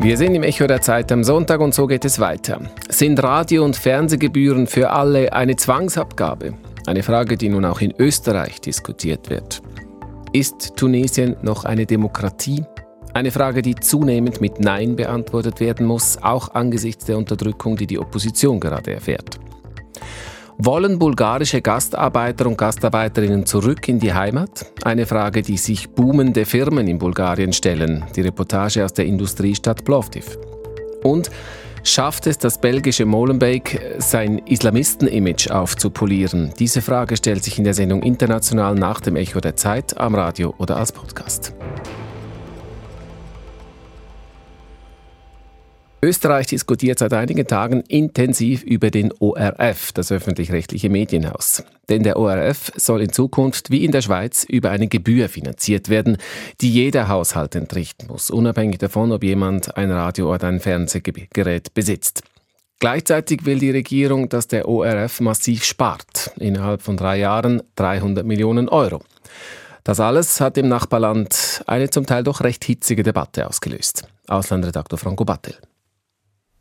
Wir 0.02 0.16
sind 0.16 0.34
im 0.34 0.42
Echo 0.42 0.66
der 0.66 0.80
Zeit 0.80 1.12
am 1.12 1.22
Sonntag 1.22 1.60
und 1.60 1.72
so 1.72 1.86
geht 1.86 2.04
es 2.04 2.18
weiter. 2.18 2.60
Sind 2.88 3.22
Radio- 3.22 3.64
und 3.64 3.76
Fernsehgebühren 3.76 4.66
für 4.66 4.90
alle 4.90 5.32
eine 5.32 5.54
Zwangsabgabe? 5.54 6.54
Eine 6.88 7.04
Frage, 7.04 7.36
die 7.36 7.48
nun 7.48 7.64
auch 7.64 7.80
in 7.80 7.94
Österreich 7.96 8.60
diskutiert 8.60 9.30
wird. 9.30 9.62
Ist 10.32 10.74
Tunesien 10.74 11.36
noch 11.42 11.64
eine 11.64 11.86
Demokratie? 11.86 12.64
Eine 13.14 13.30
Frage, 13.30 13.62
die 13.62 13.76
zunehmend 13.76 14.40
mit 14.40 14.58
Nein 14.58 14.96
beantwortet 14.96 15.60
werden 15.60 15.86
muss, 15.86 16.18
auch 16.20 16.52
angesichts 16.52 17.04
der 17.04 17.16
Unterdrückung, 17.16 17.76
die 17.76 17.86
die 17.86 18.00
Opposition 18.00 18.58
gerade 18.58 18.92
erfährt. 18.92 19.38
Wollen 20.64 20.96
bulgarische 20.96 21.60
Gastarbeiter 21.60 22.46
und 22.46 22.56
Gastarbeiterinnen 22.56 23.44
zurück 23.46 23.88
in 23.88 23.98
die 23.98 24.14
Heimat? 24.14 24.64
Eine 24.84 25.06
Frage, 25.06 25.42
die 25.42 25.56
sich 25.56 25.90
boomende 25.90 26.44
Firmen 26.44 26.86
in 26.86 26.98
Bulgarien 26.98 27.52
stellen. 27.52 28.04
Die 28.14 28.20
Reportage 28.20 28.84
aus 28.84 28.92
der 28.92 29.06
Industriestadt 29.06 29.84
Plovdiv. 29.84 30.38
Und 31.02 31.32
schafft 31.82 32.28
es 32.28 32.38
das 32.38 32.60
belgische 32.60 33.06
Molenbeek, 33.06 33.96
sein 33.98 34.38
Islamisten-Image 34.38 35.50
aufzupolieren? 35.50 36.52
Diese 36.60 36.80
Frage 36.80 37.16
stellt 37.16 37.42
sich 37.42 37.58
in 37.58 37.64
der 37.64 37.74
Sendung 37.74 38.04
International 38.04 38.76
nach 38.76 39.00
dem 39.00 39.16
Echo 39.16 39.40
der 39.40 39.56
Zeit 39.56 39.98
am 39.98 40.14
Radio 40.14 40.54
oder 40.58 40.76
als 40.76 40.92
Podcast. 40.92 41.54
Österreich 46.04 46.48
diskutiert 46.48 46.98
seit 46.98 47.12
einigen 47.12 47.46
Tagen 47.46 47.82
intensiv 47.82 48.64
über 48.64 48.90
den 48.90 49.12
ORF, 49.20 49.92
das 49.92 50.10
öffentlich-rechtliche 50.10 50.90
Medienhaus. 50.90 51.62
Denn 51.88 52.02
der 52.02 52.16
ORF 52.16 52.72
soll 52.74 53.02
in 53.02 53.12
Zukunft 53.12 53.70
wie 53.70 53.84
in 53.84 53.92
der 53.92 54.02
Schweiz 54.02 54.42
über 54.42 54.70
eine 54.70 54.88
Gebühr 54.88 55.28
finanziert 55.28 55.88
werden, 55.88 56.16
die 56.60 56.72
jeder 56.72 57.06
Haushalt 57.06 57.54
entrichten 57.54 58.08
muss, 58.08 58.30
unabhängig 58.30 58.78
davon, 58.78 59.12
ob 59.12 59.22
jemand 59.22 59.76
ein 59.76 59.92
Radio 59.92 60.34
oder 60.34 60.48
ein 60.48 60.58
Fernsehgerät 60.58 61.72
besitzt. 61.72 62.24
Gleichzeitig 62.80 63.46
will 63.46 63.60
die 63.60 63.70
Regierung, 63.70 64.28
dass 64.28 64.48
der 64.48 64.68
ORF 64.68 65.20
massiv 65.20 65.62
spart, 65.62 66.32
innerhalb 66.36 66.82
von 66.82 66.96
drei 66.96 67.18
Jahren 67.18 67.62
300 67.76 68.26
Millionen 68.26 68.68
Euro. 68.68 69.02
Das 69.84 70.00
alles 70.00 70.40
hat 70.40 70.58
im 70.58 70.66
Nachbarland 70.66 71.62
eine 71.68 71.90
zum 71.90 72.06
Teil 72.06 72.24
doch 72.24 72.40
recht 72.40 72.64
hitzige 72.64 73.04
Debatte 73.04 73.48
ausgelöst. 73.48 74.02
Auslandredaktor 74.26 74.98
Franco 74.98 75.24
Battel. 75.24 75.54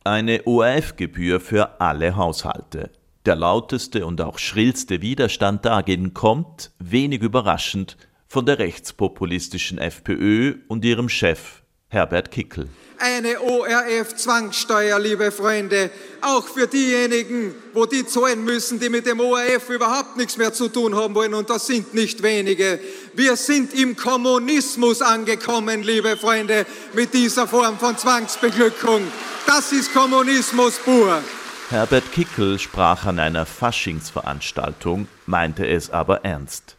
Eine 0.03 0.47
ORF-Gebühr 0.47 1.39
für 1.39 1.79
alle 1.79 2.15
Haushalte. 2.15 2.89
Der 3.27 3.35
lauteste 3.35 4.03
und 4.07 4.19
auch 4.19 4.39
schrillste 4.39 5.03
Widerstand 5.03 5.63
dagegen 5.63 6.15
kommt, 6.15 6.71
wenig 6.79 7.21
überraschend, 7.21 7.97
von 8.27 8.47
der 8.47 8.57
rechtspopulistischen 8.57 9.77
FPÖ 9.77 10.55
und 10.67 10.83
ihrem 10.85 11.07
Chef 11.07 11.61
Herbert 11.89 12.31
Kickel. 12.31 12.67
Eine 12.97 13.41
ORF-Zwangssteuer, 13.41 14.97
liebe 14.97 15.31
Freunde, 15.31 15.91
auch 16.21 16.47
für 16.47 16.65
diejenigen, 16.65 17.53
wo 17.73 17.85
die 17.85 18.03
zahlen 18.03 18.43
müssen, 18.43 18.79
die 18.79 18.89
mit 18.89 19.05
dem 19.05 19.19
ORF 19.19 19.69
überhaupt 19.69 20.17
nichts 20.17 20.35
mehr 20.35 20.51
zu 20.51 20.69
tun 20.69 20.95
haben 20.95 21.13
wollen, 21.13 21.35
und 21.35 21.47
das 21.51 21.67
sind 21.67 21.93
nicht 21.93 22.23
wenige. 22.23 22.79
Wir 23.13 23.35
sind 23.35 23.75
im 23.75 23.95
Kommunismus 23.95 25.03
angekommen, 25.03 25.83
liebe 25.83 26.17
Freunde, 26.17 26.65
mit 26.93 27.13
dieser 27.13 27.47
Form 27.47 27.77
von 27.77 27.95
Zwangsbeglückung. 27.95 29.01
Das 29.47 29.71
ist 29.71 29.93
Kommunismus 29.93 30.79
pur. 30.79 31.21
Herbert 31.69 32.11
Kickel 32.11 32.59
sprach 32.59 33.05
an 33.05 33.19
einer 33.19 33.45
Faschingsveranstaltung, 33.45 35.07
meinte 35.25 35.67
es 35.67 35.89
aber 35.89 36.25
ernst. 36.25 36.77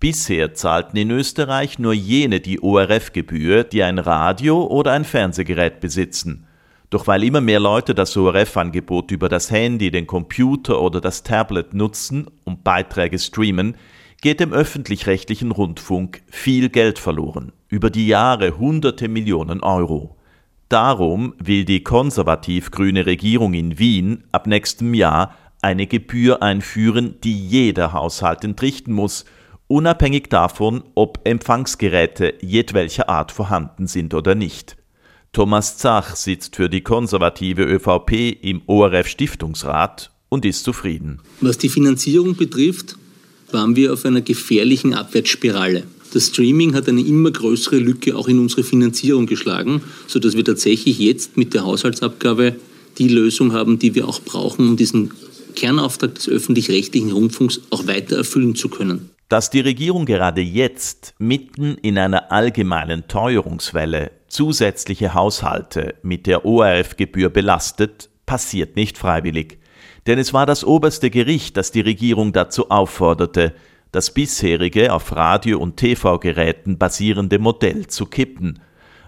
Bisher 0.00 0.54
zahlten 0.54 0.98
in 0.98 1.10
Österreich 1.10 1.78
nur 1.78 1.94
jene 1.94 2.40
die 2.40 2.60
ORF-Gebühr, 2.60 3.64
die 3.64 3.82
ein 3.82 3.98
Radio 3.98 4.66
oder 4.66 4.92
ein 4.92 5.04
Fernsehgerät 5.04 5.80
besitzen. 5.80 6.46
Doch 6.90 7.06
weil 7.06 7.24
immer 7.24 7.40
mehr 7.40 7.60
Leute 7.60 7.94
das 7.94 8.16
ORF-Angebot 8.16 9.10
über 9.10 9.28
das 9.28 9.50
Handy, 9.50 9.90
den 9.90 10.06
Computer 10.06 10.82
oder 10.82 11.00
das 11.00 11.22
Tablet 11.22 11.72
nutzen 11.72 12.26
und 12.44 12.62
Beiträge 12.62 13.18
streamen, 13.18 13.76
geht 14.20 14.40
dem 14.40 14.52
öffentlich-rechtlichen 14.52 15.50
Rundfunk 15.50 16.22
viel 16.30 16.68
Geld 16.68 16.98
verloren, 16.98 17.52
über 17.68 17.90
die 17.90 18.06
Jahre 18.06 18.58
hunderte 18.58 19.08
Millionen 19.08 19.62
Euro. 19.62 20.13
Darum 20.74 21.34
will 21.38 21.64
die 21.64 21.84
konservativ-grüne 21.84 23.06
Regierung 23.06 23.54
in 23.54 23.78
Wien 23.78 24.24
ab 24.32 24.48
nächstem 24.48 24.92
Jahr 24.92 25.32
eine 25.62 25.86
Gebühr 25.86 26.42
einführen, 26.42 27.14
die 27.22 27.46
jeder 27.46 27.92
Haushalt 27.92 28.42
entrichten 28.42 28.92
muss, 28.92 29.24
unabhängig 29.68 30.30
davon, 30.30 30.82
ob 30.96 31.20
Empfangsgeräte 31.22 32.34
jedwelcher 32.40 33.08
Art 33.08 33.30
vorhanden 33.30 33.86
sind 33.86 34.14
oder 34.14 34.34
nicht. 34.34 34.76
Thomas 35.32 35.78
Zach 35.78 36.16
sitzt 36.16 36.56
für 36.56 36.68
die 36.68 36.80
konservative 36.80 37.62
ÖVP 37.62 38.42
im 38.42 38.62
ORF 38.66 39.06
Stiftungsrat 39.06 40.10
und 40.28 40.44
ist 40.44 40.64
zufrieden. 40.64 41.20
Was 41.40 41.56
die 41.56 41.68
Finanzierung 41.68 42.34
betrifft, 42.34 42.96
waren 43.52 43.76
wir 43.76 43.92
auf 43.92 44.04
einer 44.04 44.22
gefährlichen 44.22 44.92
Abwärtsspirale. 44.92 45.84
Das 46.14 46.28
Streaming 46.28 46.76
hat 46.76 46.88
eine 46.88 47.00
immer 47.00 47.32
größere 47.32 47.76
Lücke 47.78 48.16
auch 48.16 48.28
in 48.28 48.38
unsere 48.38 48.62
Finanzierung 48.62 49.26
geschlagen, 49.26 49.82
sodass 50.06 50.36
wir 50.36 50.44
tatsächlich 50.44 51.00
jetzt 51.00 51.36
mit 51.36 51.54
der 51.54 51.64
Haushaltsabgabe 51.64 52.54
die 52.98 53.08
Lösung 53.08 53.52
haben, 53.52 53.80
die 53.80 53.96
wir 53.96 54.06
auch 54.06 54.20
brauchen, 54.20 54.68
um 54.68 54.76
diesen 54.76 55.10
Kernauftrag 55.56 56.14
des 56.14 56.28
öffentlich-rechtlichen 56.28 57.10
Rundfunks 57.10 57.62
auch 57.70 57.88
weiter 57.88 58.16
erfüllen 58.16 58.54
zu 58.54 58.68
können. 58.68 59.10
Dass 59.28 59.50
die 59.50 59.58
Regierung 59.58 60.06
gerade 60.06 60.40
jetzt, 60.40 61.14
mitten 61.18 61.74
in 61.82 61.98
einer 61.98 62.30
allgemeinen 62.30 63.08
Teuerungswelle, 63.08 64.12
zusätzliche 64.28 65.14
Haushalte 65.14 65.96
mit 66.04 66.28
der 66.28 66.44
ORF-Gebühr 66.44 67.30
belastet, 67.30 68.08
passiert 68.24 68.76
nicht 68.76 68.98
freiwillig. 68.98 69.58
Denn 70.06 70.20
es 70.20 70.32
war 70.32 70.46
das 70.46 70.62
oberste 70.62 71.10
Gericht, 71.10 71.56
das 71.56 71.72
die 71.72 71.80
Regierung 71.80 72.32
dazu 72.32 72.70
aufforderte, 72.70 73.52
das 73.94 74.12
bisherige 74.12 74.92
auf 74.92 75.14
Radio- 75.14 75.60
und 75.60 75.76
TV-Geräten 75.76 76.78
basierende 76.78 77.38
Modell 77.38 77.86
zu 77.86 78.06
kippen, 78.06 78.58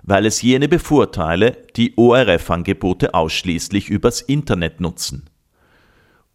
weil 0.04 0.26
es 0.26 0.42
jene 0.42 0.68
bevorteile, 0.68 1.56
die 1.74 1.94
ORF-Angebote 1.96 3.12
ausschließlich 3.12 3.88
übers 3.88 4.20
Internet 4.20 4.80
nutzen. 4.80 5.28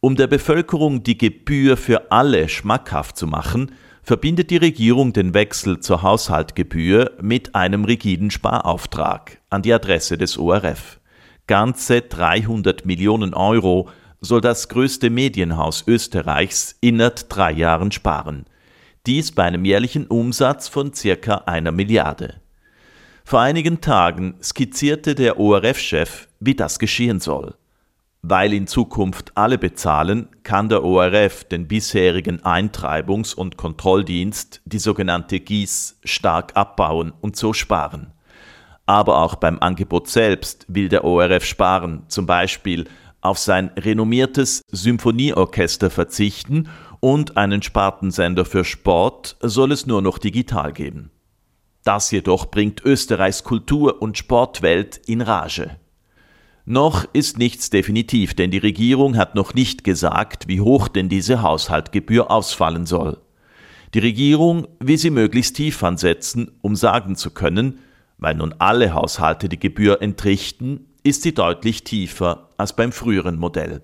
Um 0.02 0.16
der 0.16 0.28
Bevölkerung 0.28 1.04
die 1.04 1.18
Gebühr 1.18 1.78
für 1.78 2.12
alle 2.12 2.50
schmackhaft 2.50 3.16
zu 3.16 3.28
machen, 3.28 3.72
verbindet 4.04 4.50
die 4.50 4.58
Regierung 4.58 5.14
den 5.14 5.34
Wechsel 5.34 5.80
zur 5.80 6.02
Haushaltgebühr 6.02 7.12
mit 7.22 7.56
einem 7.56 7.86
rigiden 7.86 8.32
Sparauftrag 8.32 9.40
an 9.50 9.62
die 9.62 9.74
Adresse 9.74 10.18
des 10.18 10.38
ORF. 10.38 11.00
Ganze 11.48 12.02
300 12.02 12.86
Millionen 12.86 13.34
Euro 13.34 13.90
soll 14.22 14.40
das 14.40 14.70
größte 14.70 15.10
Medienhaus 15.10 15.84
Österreichs 15.88 16.76
innerhalb 16.80 17.28
drei 17.28 17.52
Jahren 17.52 17.92
sparen. 17.92 18.46
Dies 19.08 19.32
bei 19.32 19.44
einem 19.44 19.66
jährlichen 19.66 20.06
Umsatz 20.06 20.68
von 20.68 20.94
circa 20.94 21.38
einer 21.48 21.72
Milliarde. 21.72 22.40
Vor 23.26 23.40
einigen 23.40 23.82
Tagen 23.82 24.36
skizzierte 24.44 25.16
der 25.16 25.40
ORF-Chef, 25.40 26.28
wie 26.40 26.54
das 26.54 26.78
geschehen 26.78 27.20
soll. 27.20 27.56
Weil 28.22 28.54
in 28.54 28.68
Zukunft 28.68 29.36
alle 29.36 29.58
bezahlen, 29.58 30.30
kann 30.44 30.70
der 30.70 30.84
ORF 30.84 31.44
den 31.46 31.68
bisherigen 31.68 32.42
Eintreibungs- 32.42 33.34
und 33.34 33.58
Kontrolldienst, 33.58 34.62
die 34.66 34.78
sogenannte 34.78 35.40
GIS, 35.40 35.98
stark 36.04 36.52
abbauen 36.56 37.14
und 37.22 37.36
so 37.36 37.54
sparen. 37.54 38.14
Aber 38.86 39.18
auch 39.20 39.36
beim 39.36 39.58
Angebot 39.60 40.08
selbst 40.08 40.66
will 40.68 40.90
der 40.90 41.04
ORF 41.04 41.46
sparen, 41.46 42.04
zum 42.10 42.28
Beispiel 42.28 42.86
auf 43.22 43.38
sein 43.38 43.72
renommiertes 43.78 44.62
Symphonieorchester 44.72 45.90
verzichten 45.90 46.68
und 47.00 47.38
einen 47.38 47.62
Spartensender 47.62 48.46
für 48.46 48.66
Sport 48.66 49.38
soll 49.42 49.72
es 49.72 49.86
nur 49.86 50.02
noch 50.02 50.18
digital 50.18 50.74
geben. 50.74 51.12
Das 51.84 52.12
jedoch 52.12 52.52
bringt 52.52 52.84
Österreichs 52.84 53.44
Kultur- 53.44 54.02
und 54.02 54.18
Sportwelt 54.18 54.98
in 55.08 55.22
Rage. 55.22 55.78
Noch 56.66 57.06
ist 57.14 57.40
nichts 57.40 57.72
definitiv, 57.72 58.36
denn 58.36 58.52
die 58.52 58.60
Regierung 58.60 59.18
hat 59.18 59.34
noch 59.34 59.56
nicht 59.56 59.84
gesagt, 59.84 60.48
wie 60.48 60.62
hoch 60.62 60.88
denn 60.88 61.10
diese 61.10 61.42
Haushaltgebühr 61.42 62.30
ausfallen 62.30 62.86
soll. 62.86 63.18
Die 63.96 64.00
Regierung 64.00 64.68
will 64.80 64.98
sie 64.98 65.10
möglichst 65.10 65.56
tief 65.56 65.84
ansetzen, 65.84 66.52
um 66.62 66.76
sagen 66.76 67.16
zu 67.16 67.32
können, 67.32 67.80
weil 68.20 68.36
nun 68.36 68.54
alle 68.60 68.94
Haushalte 68.94 69.50
die 69.50 69.60
Gebühr 69.60 70.02
entrichten, 70.02 70.86
ist 71.04 71.24
sie 71.24 71.34
deutlich 71.34 71.84
tiefer 71.84 72.51
als 72.62 72.76
beim 72.76 72.92
früheren 72.92 73.38
Modell. 73.38 73.82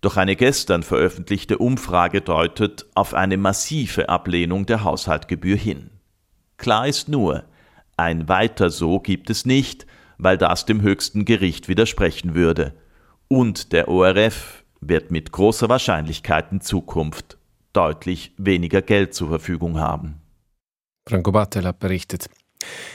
Doch 0.00 0.16
eine 0.16 0.36
gestern 0.36 0.82
veröffentlichte 0.82 1.58
Umfrage 1.58 2.20
deutet 2.20 2.86
auf 2.94 3.12
eine 3.12 3.36
massive 3.36 4.08
Ablehnung 4.08 4.64
der 4.64 4.84
Haushaltgebühr 4.84 5.56
hin. 5.56 5.90
Klar 6.56 6.86
ist 6.86 7.08
nur, 7.08 7.44
ein 7.96 8.28
weiter 8.28 8.70
so 8.70 9.00
gibt 9.00 9.28
es 9.28 9.44
nicht, 9.44 9.86
weil 10.16 10.38
das 10.38 10.64
dem 10.64 10.80
höchsten 10.80 11.24
Gericht 11.24 11.68
widersprechen 11.68 12.34
würde. 12.34 12.74
Und 13.28 13.72
der 13.72 13.88
ORF 13.88 14.64
wird 14.80 15.10
mit 15.10 15.32
großer 15.32 15.68
Wahrscheinlichkeit 15.68 16.50
in 16.50 16.60
Zukunft 16.60 17.38
deutlich 17.72 18.32
weniger 18.38 18.82
Geld 18.82 19.14
zur 19.14 19.28
Verfügung 19.28 19.78
haben. 19.78 20.20
Franco 21.08 21.32
Battel 21.32 21.66
hat 21.66 21.78
berichtet. 21.78 22.28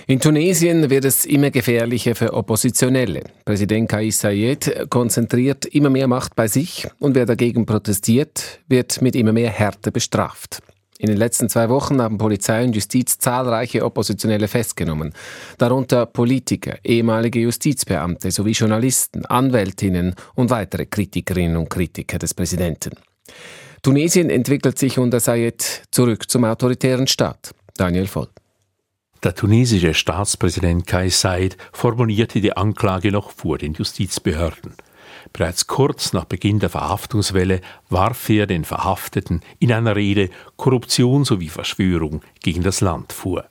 In 0.07 0.19
Tunesien 0.19 0.89
wird 0.89 1.05
es 1.05 1.25
immer 1.25 1.49
gefährlicher 1.49 2.15
für 2.15 2.33
Oppositionelle. 2.33 3.23
Präsident 3.43 3.89
Kais 3.89 4.19
Saied 4.19 4.89
konzentriert 4.89 5.65
immer 5.65 5.89
mehr 5.89 6.07
Macht 6.07 6.35
bei 6.35 6.47
sich 6.47 6.87
und 6.99 7.15
wer 7.15 7.25
dagegen 7.25 7.65
protestiert, 7.65 8.59
wird 8.67 9.01
mit 9.01 9.15
immer 9.15 9.33
mehr 9.33 9.49
Härte 9.49 9.91
bestraft. 9.91 10.61
In 10.97 11.07
den 11.07 11.17
letzten 11.17 11.49
zwei 11.49 11.67
Wochen 11.69 12.01
haben 12.01 12.17
Polizei 12.17 12.63
und 12.63 12.73
Justiz 12.73 13.17
zahlreiche 13.17 13.83
Oppositionelle 13.83 14.47
festgenommen, 14.47 15.13
darunter 15.57 16.05
Politiker, 16.05 16.77
ehemalige 16.83 17.39
Justizbeamte 17.39 18.31
sowie 18.31 18.53
Journalisten, 18.53 19.25
Anwältinnen 19.25 20.15
und 20.35 20.51
weitere 20.51 20.85
Kritikerinnen 20.85 21.57
und 21.57 21.69
Kritiker 21.69 22.17
des 22.17 22.33
Präsidenten. 22.33 22.91
Tunesien 23.81 24.29
entwickelt 24.29 24.79
sich 24.79 24.97
unter 24.97 25.19
Sayed 25.19 25.83
zurück 25.91 26.29
zum 26.29 26.45
autoritären 26.45 27.07
Staat. 27.07 27.53
Daniel 27.75 28.07
Voll. 28.07 28.29
Der 29.25 29.33
tunesische 29.33 29.95
Staatspräsident 29.95 30.85
Kais 30.85 31.19
Said 31.19 31.57
formulierte 31.73 32.41
die 32.41 32.55
Anklage 32.55 33.11
noch 33.11 33.31
vor 33.31 33.57
den 33.57 33.73
Justizbehörden. 33.73 34.75
Bereits 35.33 35.65
kurz 35.65 36.13
nach 36.13 36.25
Beginn 36.25 36.59
der 36.59 36.69
Verhaftungswelle 36.69 37.61
warf 37.89 38.29
er 38.29 38.45
den 38.45 38.65
Verhafteten 38.65 39.41
in 39.57 39.71
einer 39.71 39.95
Rede 39.95 40.29
Korruption 40.57 41.25
sowie 41.25 41.49
Verschwörung 41.49 42.21
gegen 42.43 42.61
das 42.61 42.81
Land 42.81 43.13
vor. 43.13 43.45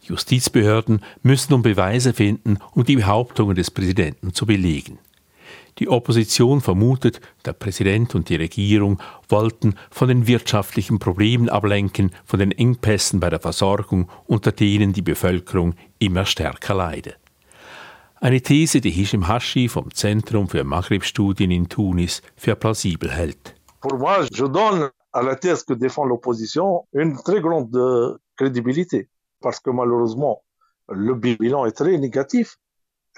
Justizbehörden 0.00 1.02
müssen 1.22 1.52
um 1.52 1.60
Beweise 1.60 2.14
finden, 2.14 2.56
um 2.72 2.82
die 2.84 2.96
Behauptungen 2.96 3.54
des 3.54 3.70
Präsidenten 3.70 4.32
zu 4.32 4.46
belegen. 4.46 4.98
Die 5.78 5.88
Opposition 5.88 6.62
vermutet, 6.62 7.20
der 7.44 7.52
Präsident 7.52 8.14
und 8.14 8.30
die 8.30 8.36
Regierung 8.36 8.98
wollten 9.28 9.74
von 9.90 10.08
den 10.08 10.26
wirtschaftlichen 10.26 10.98
Problemen 10.98 11.50
ablenken, 11.50 12.12
von 12.24 12.38
den 12.38 12.50
Engpässen 12.50 13.20
bei 13.20 13.28
der 13.28 13.40
Versorgung, 13.40 14.08
unter 14.26 14.52
denen 14.52 14.94
die 14.94 15.02
Bevölkerung 15.02 15.74
immer 15.98 16.24
stärker 16.24 16.74
leidet. 16.74 17.18
Eine 18.18 18.40
These, 18.40 18.80
die 18.80 18.90
Hishim 18.90 19.28
Hashi 19.28 19.68
vom 19.68 19.92
Zentrum 19.92 20.48
für 20.48 20.64
Maghreb-Studien 20.64 21.50
in 21.50 21.68
Tunis 21.68 22.22
für 22.34 22.56
plausibel 22.56 23.10
hält. 23.10 23.54
Pour 23.82 23.98
moi, 23.98 24.26
je 24.32 24.46
donne 24.46 24.90
à 25.12 25.22
la 25.22 25.36
thèse 25.36 25.62
que 25.62 25.74
défend 25.74 26.06
l'opposition 26.06 26.86
une 26.94 27.16
très 27.22 27.42
grande 27.42 27.76
euh, 27.76 28.16
crédibilité, 28.36 29.10
parce 29.42 29.60
que 29.60 29.68
malheureusement, 29.70 30.42
le 30.88 31.14
bilan 31.14 31.66
est 31.66 31.76
très 31.76 31.98
négatif. 31.98 32.56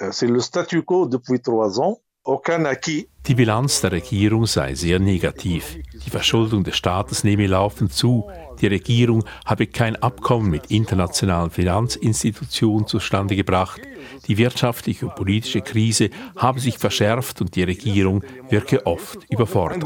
Euh, 0.03 0.11
c'est 0.11 0.27
le 0.27 0.41
statu 0.41 0.83
quo 0.83 1.07
depuis 1.07 1.41
trois 1.41 1.81
ans. 1.81 2.01
Die 2.29 3.35
Bilanz 3.35 3.81
der 3.81 3.93
Regierung 3.93 4.45
sei 4.45 4.75
sehr 4.75 4.99
negativ. 4.99 5.79
Die 6.05 6.11
Verschuldung 6.11 6.63
des 6.63 6.77
Staates 6.77 7.25
nehme 7.25 7.47
laufend 7.47 7.95
zu. 7.95 8.31
Die 8.61 8.67
Regierung 8.67 9.25
habe 9.47 9.67
kein 9.67 9.97
Abkommen 9.97 10.51
mit 10.51 10.71
internationalen 10.71 11.51
Finanzinstitutionen 11.51 12.87
zustande 12.87 13.35
gebracht. 13.35 13.81
Die 14.27 14.37
wirtschaftliche 14.37 15.07
und 15.07 15.15
politische 15.15 15.63
Krise 15.63 16.11
habe 16.37 16.61
sich 16.61 16.77
verschärft 16.77 17.41
und 17.41 17.57
die 17.57 17.63
Regierung 17.63 18.23
wirke 18.51 18.85
oft 18.85 19.19
überfordert. 19.31 19.83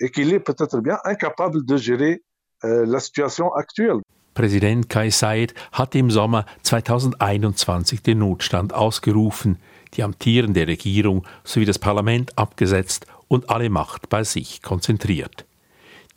Et 0.00 0.10
qu'il 0.10 0.34
est 0.34 0.40
peut-être 0.40 0.80
bien 0.80 0.98
incapable 1.04 1.64
de 1.64 1.76
gérer 1.76 2.16
euh, 2.64 2.84
la 2.86 2.98
situation 2.98 3.52
actuelle. 3.54 4.00
Präsident 4.34 4.88
Kai 4.88 5.10
Said 5.10 5.54
hat 5.72 5.94
im 5.94 6.10
Sommer 6.10 6.46
2021 6.62 8.02
den 8.02 8.20
Notstand 8.20 8.72
ausgerufen, 8.72 9.58
die 9.94 10.02
amtierende 10.02 10.66
Regierung 10.66 11.26
sowie 11.44 11.66
das 11.66 11.78
Parlament 11.78 12.38
abgesetzt 12.38 13.06
und 13.28 13.50
alle 13.50 13.68
Macht 13.68 14.08
bei 14.08 14.24
sich 14.24 14.62
konzentriert. 14.62 15.44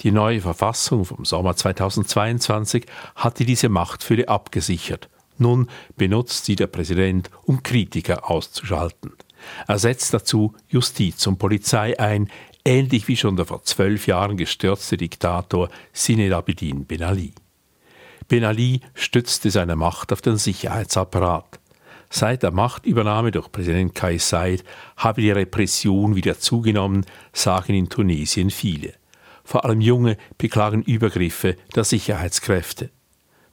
Die 0.01 0.11
neue 0.11 0.41
Verfassung 0.41 1.05
vom 1.05 1.25
Sommer 1.25 1.55
2022 1.55 2.85
hatte 3.15 3.45
diese 3.45 3.69
Machtfülle 3.69 4.27
abgesichert. 4.27 5.09
Nun 5.37 5.69
benutzt 5.97 6.45
sie 6.45 6.55
der 6.55 6.67
Präsident, 6.67 7.29
um 7.43 7.63
Kritiker 7.63 8.29
auszuschalten. 8.29 9.13
Er 9.67 9.79
setzt 9.79 10.13
dazu 10.13 10.53
Justiz 10.67 11.27
und 11.27 11.37
Polizei 11.37 11.99
ein, 11.99 12.29
ähnlich 12.63 13.07
wie 13.07 13.17
schon 13.17 13.35
der 13.35 13.45
vor 13.45 13.63
zwölf 13.63 14.07
Jahren 14.07 14.37
gestürzte 14.37 14.97
Diktator 14.97 15.69
Sined 15.93 16.33
Abidin 16.33 16.85
Ben 16.85 17.03
Ali. 17.03 17.33
Ben 18.27 18.43
Ali 18.43 18.81
stützte 18.93 19.51
seine 19.51 19.75
Macht 19.75 20.11
auf 20.11 20.21
den 20.21 20.37
Sicherheitsapparat. 20.37 21.59
Seit 22.09 22.43
der 22.43 22.51
Machtübernahme 22.51 23.31
durch 23.31 23.51
Präsident 23.51 23.93
Kais 23.93 24.29
Said 24.29 24.63
habe 24.97 25.21
die 25.21 25.31
Repression 25.31 26.15
wieder 26.15 26.39
zugenommen, 26.39 27.05
sagen 27.33 27.73
in 27.73 27.89
Tunesien 27.89 28.49
viele. 28.49 28.93
Vor 29.43 29.65
allem 29.65 29.81
Junge 29.81 30.17
beklagen 30.37 30.81
Übergriffe 30.81 31.55
der 31.75 31.83
Sicherheitskräfte. 31.83 32.89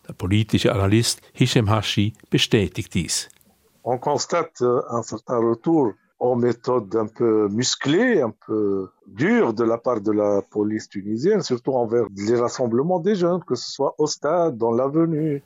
Der 0.08 0.14
politische 0.14 0.72
Analyst 0.72 1.20
Hisham 1.32 1.68
Hashi 1.68 2.14
bestätigt 2.30 2.94
dies. 2.94 3.28
Aux 6.22 6.36
méthodes 6.36 6.94
un 6.94 7.08
peu 7.08 7.48
musclées, 7.48 8.20
un 8.22 8.32
peu 8.46 8.88
dures 9.08 9.52
de 9.52 9.64
la 9.64 9.76
part 9.76 10.00
de 10.00 10.12
la 10.12 10.40
police 10.40 10.88
tunisienne, 10.88 11.42
surtout 11.42 11.72
envers 11.72 12.06
les 12.16 12.36
rassemblements 12.36 13.00
des 13.00 13.16
jeunes, 13.16 13.42
que 13.44 13.56
ce 13.56 13.68
soit 13.72 13.94
au 13.98 14.06
stade, 14.06 14.56
dans 14.56 14.70
l'avenue. 14.70 15.42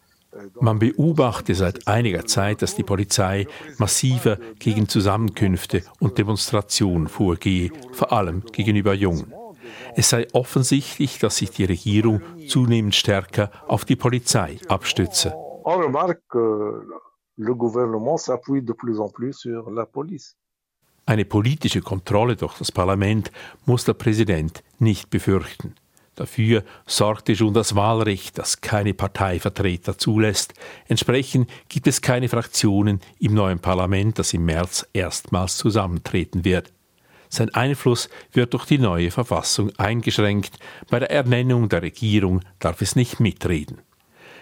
Man 0.60 0.78
beobachte 0.78 1.54
seit 1.54 1.88
einiger 1.88 2.26
Zeit, 2.26 2.60
dass 2.60 2.74
die 2.74 2.82
Polizei 2.82 3.46
massiver 3.78 4.36
gegen 4.58 4.86
Zusammenkünfte 4.86 5.82
und 5.98 6.18
Demonstrationen 6.18 7.08
vorgehe, 7.08 7.70
vor 7.92 8.12
allem 8.12 8.42
gegenüber 8.52 8.92
Jungen. 8.92 9.32
Es 9.94 10.10
sei 10.10 10.26
offensichtlich, 10.34 11.18
dass 11.18 11.38
sich 11.38 11.52
die 11.52 11.64
Regierung 11.64 12.20
zunehmend 12.48 12.94
stärker 12.94 13.50
auf 13.66 13.86
die 13.86 13.96
Polizei 13.96 14.58
abstütze. 14.68 15.32
On 15.64 15.80
remarque 15.80 16.20
que 16.28 16.82
le 17.38 17.54
gouvernement 17.54 18.18
s'appuie 18.18 18.62
de 18.62 18.74
plus 18.74 19.00
en 19.00 19.08
plus 19.08 19.38
sur 19.38 19.70
la 19.70 19.86
police. 19.86 20.36
Eine 21.08 21.24
politische 21.24 21.82
Kontrolle 21.82 22.34
durch 22.34 22.58
das 22.58 22.72
Parlament 22.72 23.30
muss 23.64 23.84
der 23.84 23.94
Präsident 23.94 24.64
nicht 24.80 25.08
befürchten. 25.08 25.76
Dafür 26.16 26.64
sorgte 26.84 27.36
schon 27.36 27.54
das 27.54 27.76
Wahlrecht, 27.76 28.38
das 28.38 28.60
keine 28.60 28.92
Parteivertreter 28.92 29.98
zulässt. 29.98 30.54
Entsprechend 30.88 31.48
gibt 31.68 31.86
es 31.86 32.00
keine 32.00 32.28
Fraktionen 32.28 33.00
im 33.20 33.34
neuen 33.34 33.60
Parlament, 33.60 34.18
das 34.18 34.34
im 34.34 34.46
März 34.46 34.84
erstmals 34.92 35.58
zusammentreten 35.58 36.44
wird. 36.44 36.72
Sein 37.28 37.54
Einfluss 37.54 38.08
wird 38.32 38.54
durch 38.54 38.64
die 38.64 38.78
neue 38.78 39.12
Verfassung 39.12 39.70
eingeschränkt. 39.78 40.58
Bei 40.90 40.98
der 40.98 41.10
Ernennung 41.12 41.68
der 41.68 41.82
Regierung 41.82 42.40
darf 42.58 42.80
es 42.80 42.96
nicht 42.96 43.20
mitreden. 43.20 43.80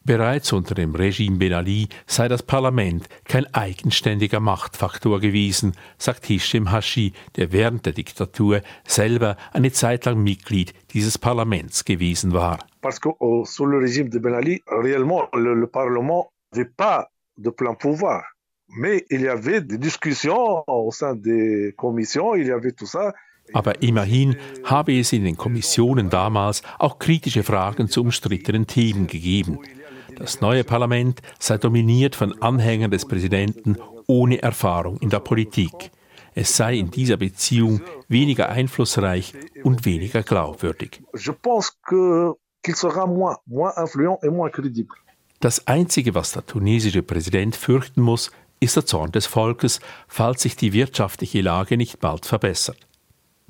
Bereits 0.07 0.53
unter 0.53 0.75
dem 0.75 0.95
Regime 0.95 1.39
Ben 1.39 1.55
Ali 1.55 1.89
sei 2.07 2.29
das 2.29 2.43
Parlament 2.43 3.09
kein 3.25 3.47
eigenständiger 3.55 4.39
Machtfaktor 4.39 5.19
gewesen, 5.19 5.73
sagt 5.97 6.27
Hisham 6.27 6.71
Hashi, 6.71 7.15
der 7.37 7.53
während 7.53 7.87
der 7.87 7.95
Diktatur 7.95 8.61
selber 8.87 9.39
eine 9.55 9.73
Zeit 9.73 10.05
lang 10.05 10.23
Mitglied 10.23 10.75
dieses 10.93 11.17
Parlaments 11.17 11.87
gewesen 11.87 12.35
war. 12.35 12.59
Parce 12.83 13.01
que 13.01 13.09
oh, 13.19 13.47
sous 13.47 13.65
le 13.65 13.79
régime 13.79 14.11
de 14.11 14.19
Ben 14.19 14.35
Ali, 14.35 14.63
réellement 14.67 15.27
le, 15.33 15.55
le 15.55 15.67
Parlement 15.69 16.29
n'avait 16.53 16.69
pas 16.69 17.09
de 17.39 17.49
plein 17.49 17.75
pouvoir. 17.75 18.25
Mais 18.69 19.07
il 19.09 19.23
y 19.23 19.29
avait 19.29 19.63
des 19.63 19.79
discussions 19.79 20.65
au 20.67 20.91
sein 20.91 21.15
des 21.15 21.73
commissions, 21.79 22.35
il 22.35 22.47
y 22.47 22.51
avait 22.51 22.73
tout 22.73 22.87
ça. 22.87 23.15
Aber 23.53 23.83
immerhin 23.83 24.37
habe 24.65 24.99
es 24.99 25.13
in 25.13 25.25
den 25.25 25.37
Kommissionen 25.37 26.09
damals 26.09 26.63
auch 26.79 26.99
kritische 26.99 27.43
Fragen 27.43 27.89
zu 27.89 28.01
umstrittenen 28.01 28.67
Themen 28.67 29.07
gegeben. 29.07 29.59
Das 30.17 30.41
neue 30.41 30.65
Parlament 30.65 31.21
sei 31.39 31.59
dominiert 31.59 32.17
von 32.17 32.41
Anhängern 32.43 32.91
des 32.91 33.07
Präsidenten 33.07 33.77
ohne 34.07 34.43
Erfahrung 34.43 34.99
in 34.99 35.11
der 35.11 35.21
Politik. 35.21 35.91
Es 36.35 36.57
sei 36.57 36.77
in 36.77 36.91
dieser 36.91 37.17
Beziehung 37.17 37.81
weniger 38.09 38.49
einflussreich 38.49 39.35
und 39.63 39.85
weniger 39.85 40.23
glaubwürdig. 40.23 41.03
Das 45.41 45.67
Einzige, 45.67 46.15
was 46.15 46.33
der 46.33 46.47
tunesische 46.47 47.03
Präsident 47.03 47.57
fürchten 47.57 48.01
muss, 48.01 48.31
ist 48.61 48.77
der 48.77 48.87
Zorn 48.87 49.13
des 49.13 49.27
Volkes, 49.27 49.81
falls 50.09 50.43
sich 50.43 50.57
die 50.57 50.73
wirtschaftliche 50.73 51.43
Lage 51.43 51.77
nicht 51.77 52.01
bald 52.01 52.25
verbessert. 52.25 52.79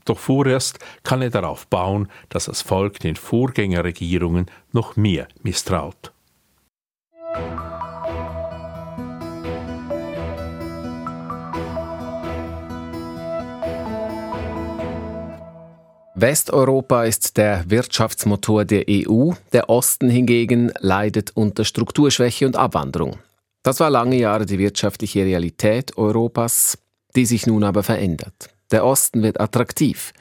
Doch 0.04 0.18
vorerst 0.18 0.78
kann 1.02 1.22
er 1.22 1.30
darauf 1.30 1.66
bauen, 1.68 2.08
dass 2.28 2.46
das 2.46 2.62
Volk 2.62 2.98
den 3.00 3.16
Vorgängerregierungen 3.16 4.46
noch 4.72 4.96
mehr 4.96 5.28
misstraut. 5.42 6.13
Westeuropa 16.16 17.04
ist 17.04 17.36
der 17.36 17.68
Wirtschaftsmotor 17.68 18.64
der 18.64 18.84
EU, 18.88 19.32
der 19.52 19.68
Osten 19.68 20.08
hingegen 20.08 20.72
leidet 20.78 21.32
unter 21.34 21.66
Strukturschwäche 21.66 22.46
und 22.46 22.56
Abwanderung. 22.56 23.18
Das 23.62 23.80
war 23.80 23.90
lange 23.90 24.16
Jahre 24.16 24.46
die 24.46 24.58
wirtschaftliche 24.58 25.24
Realität 25.24 25.98
Europas, 25.98 26.78
die 27.14 27.26
sich 27.26 27.46
nun 27.46 27.62
aber 27.62 27.82
verändert. 27.82 28.48
Der 28.70 28.86
Osten 28.86 29.22
wird 29.22 29.38
attraktiv, 29.38 30.14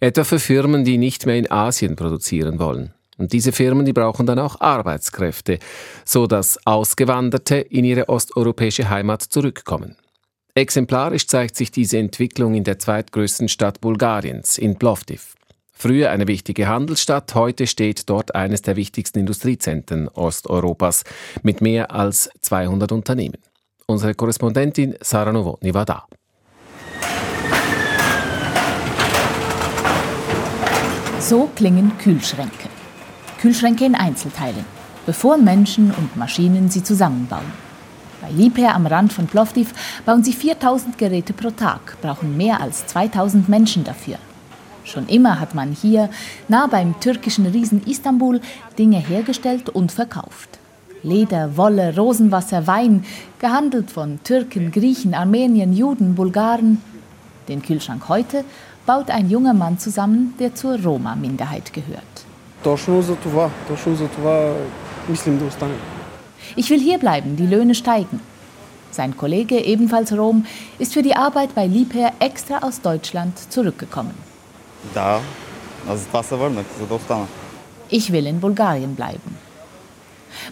etwa 0.00 0.24
für 0.24 0.38
Firmen, 0.38 0.84
die 0.84 0.96
nicht 0.96 1.26
mehr 1.26 1.36
in 1.36 1.50
Asien 1.50 1.96
produzieren 1.96 2.58
wollen. 2.58 2.94
Und 3.18 3.32
diese 3.32 3.52
Firmen, 3.52 3.84
die 3.84 3.92
brauchen 3.92 4.26
dann 4.26 4.38
auch 4.38 4.60
Arbeitskräfte, 4.60 5.58
so 6.04 6.26
dass 6.26 6.58
Ausgewanderte 6.66 7.56
in 7.56 7.84
ihre 7.84 8.08
osteuropäische 8.08 8.88
Heimat 8.88 9.22
zurückkommen. 9.22 9.96
Exemplarisch 10.54 11.26
zeigt 11.26 11.56
sich 11.56 11.70
diese 11.70 11.98
Entwicklung 11.98 12.54
in 12.54 12.64
der 12.64 12.78
zweitgrößten 12.78 13.48
Stadt 13.48 13.80
Bulgariens, 13.80 14.58
in 14.58 14.78
Plovdiv. 14.78 15.34
Früher 15.72 16.10
eine 16.10 16.28
wichtige 16.28 16.68
Handelsstadt, 16.68 17.34
heute 17.34 17.66
steht 17.66 18.08
dort 18.08 18.34
eines 18.34 18.62
der 18.62 18.76
wichtigsten 18.76 19.18
Industriezentren 19.18 20.08
Osteuropas 20.08 21.04
mit 21.42 21.60
mehr 21.60 21.90
als 21.90 22.30
200 22.40 22.92
Unternehmen. 22.92 23.38
Unsere 23.86 24.14
Korrespondentin 24.14 24.94
Sara 25.00 25.32
Novotny 25.32 25.74
war 25.74 25.84
da. 25.84 26.06
So 31.18 31.48
klingen 31.54 31.96
Kühlschränke. 31.98 32.61
Kühlschränke 33.42 33.84
in 33.84 33.96
Einzelteilen, 33.96 34.64
bevor 35.04 35.36
Menschen 35.36 35.90
und 35.90 36.16
Maschinen 36.16 36.70
sie 36.70 36.84
zusammenbauen. 36.84 37.50
Bei 38.20 38.30
Liebherr 38.30 38.76
am 38.76 38.86
Rand 38.86 39.12
von 39.12 39.26
Plovdiv 39.26 39.74
bauen 40.06 40.22
sie 40.22 40.32
4000 40.32 40.96
Geräte 40.96 41.32
pro 41.32 41.50
Tag, 41.50 41.96
brauchen 42.00 42.36
mehr 42.36 42.60
als 42.60 42.86
2000 42.86 43.48
Menschen 43.48 43.82
dafür. 43.82 44.14
Schon 44.84 45.08
immer 45.08 45.40
hat 45.40 45.56
man 45.56 45.72
hier, 45.72 46.08
nah 46.46 46.68
beim 46.68 47.00
türkischen 47.00 47.46
Riesen 47.46 47.84
Istanbul, 47.84 48.40
Dinge 48.78 49.00
hergestellt 49.00 49.68
und 49.70 49.90
verkauft. 49.90 50.60
Leder, 51.02 51.56
Wolle, 51.56 51.96
Rosenwasser, 51.96 52.68
Wein, 52.68 53.04
gehandelt 53.40 53.90
von 53.90 54.20
Türken, 54.22 54.70
Griechen, 54.70 55.14
Armenien, 55.14 55.72
Juden, 55.72 56.14
Bulgaren. 56.14 56.80
Den 57.48 57.60
Kühlschrank 57.60 58.08
heute 58.08 58.44
baut 58.86 59.10
ein 59.10 59.28
junger 59.28 59.52
Mann 59.52 59.80
zusammen, 59.80 60.34
der 60.38 60.54
zur 60.54 60.80
Roma-Minderheit 60.80 61.72
gehört. 61.72 62.11
Точно 62.63 63.01
за 63.01 63.15
това, 63.15 63.49
точно 63.67 63.95
за 63.95 64.07
това 64.07 64.53
мислим 65.09 65.37
да 65.37 65.45
останем. 65.45 65.79
Ich 66.57 66.69
will 66.71 66.79
hierbleiben, 66.79 67.35
die 67.35 67.47
Löhne 67.47 67.75
steigen. 67.75 68.19
Sein 68.91 69.15
Kollege, 69.17 69.57
ebenfalls 69.73 70.11
Rom, 70.11 70.45
ist 70.79 70.93
für 70.93 71.03
die 71.03 71.15
Arbeit 71.15 71.53
bei 71.53 71.67
Liebherr 71.67 72.13
extra 72.19 72.59
aus 72.59 72.81
Deutschland 72.81 73.33
zurückgekommen. 73.51 74.15
Ich 77.89 78.11
will 78.11 78.25
in 78.25 78.39
Bulgarien 78.39 78.95
bleiben. 78.95 79.37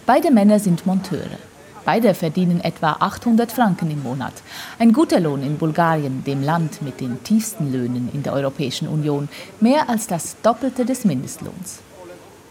Beide 0.06 0.30
Männer 0.30 0.58
sind 0.58 0.86
Monteure. 0.86 1.38
Beide 1.84 2.14
verdienen 2.14 2.60
etwa 2.60 2.96
800 2.98 3.52
Franken 3.52 3.90
im 3.90 4.02
Monat. 4.02 4.34
Ein 4.78 4.92
guter 4.92 5.20
Lohn 5.20 5.42
in 5.42 5.56
Bulgarien, 5.56 6.24
dem 6.24 6.42
Land 6.42 6.82
mit 6.82 7.00
den 7.00 7.22
tiefsten 7.22 7.72
Löhnen 7.72 8.10
in 8.12 8.22
der 8.22 8.32
Europäischen 8.32 8.88
Union, 8.88 9.28
mehr 9.60 9.88
als 9.88 10.06
das 10.06 10.36
Doppelte 10.42 10.84
des 10.84 11.04
Mindestlohns. 11.04 11.80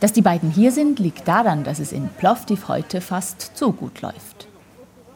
Dass 0.01 0.15
die 0.15 0.23
beiden 0.23 0.51
hier 0.51 0.73
sind, 0.73 0.99
liegt 0.99 1.29
daran, 1.29 1.63
dass 1.63 1.79
es 1.79 1.93
in 1.93 2.09
Plovdiv 2.09 2.69
heute 2.69 3.03
fast 3.03 3.55
zu 3.55 3.73
gut 3.73 4.01
läuft. 4.01 4.49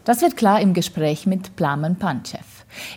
Das 0.05 0.21
wird 0.21 0.37
klar 0.37 0.61
im 0.61 0.75
Gespräch 0.75 1.27
mit 1.27 1.57
Plamen 1.57 1.97
Panchev. 1.97 2.45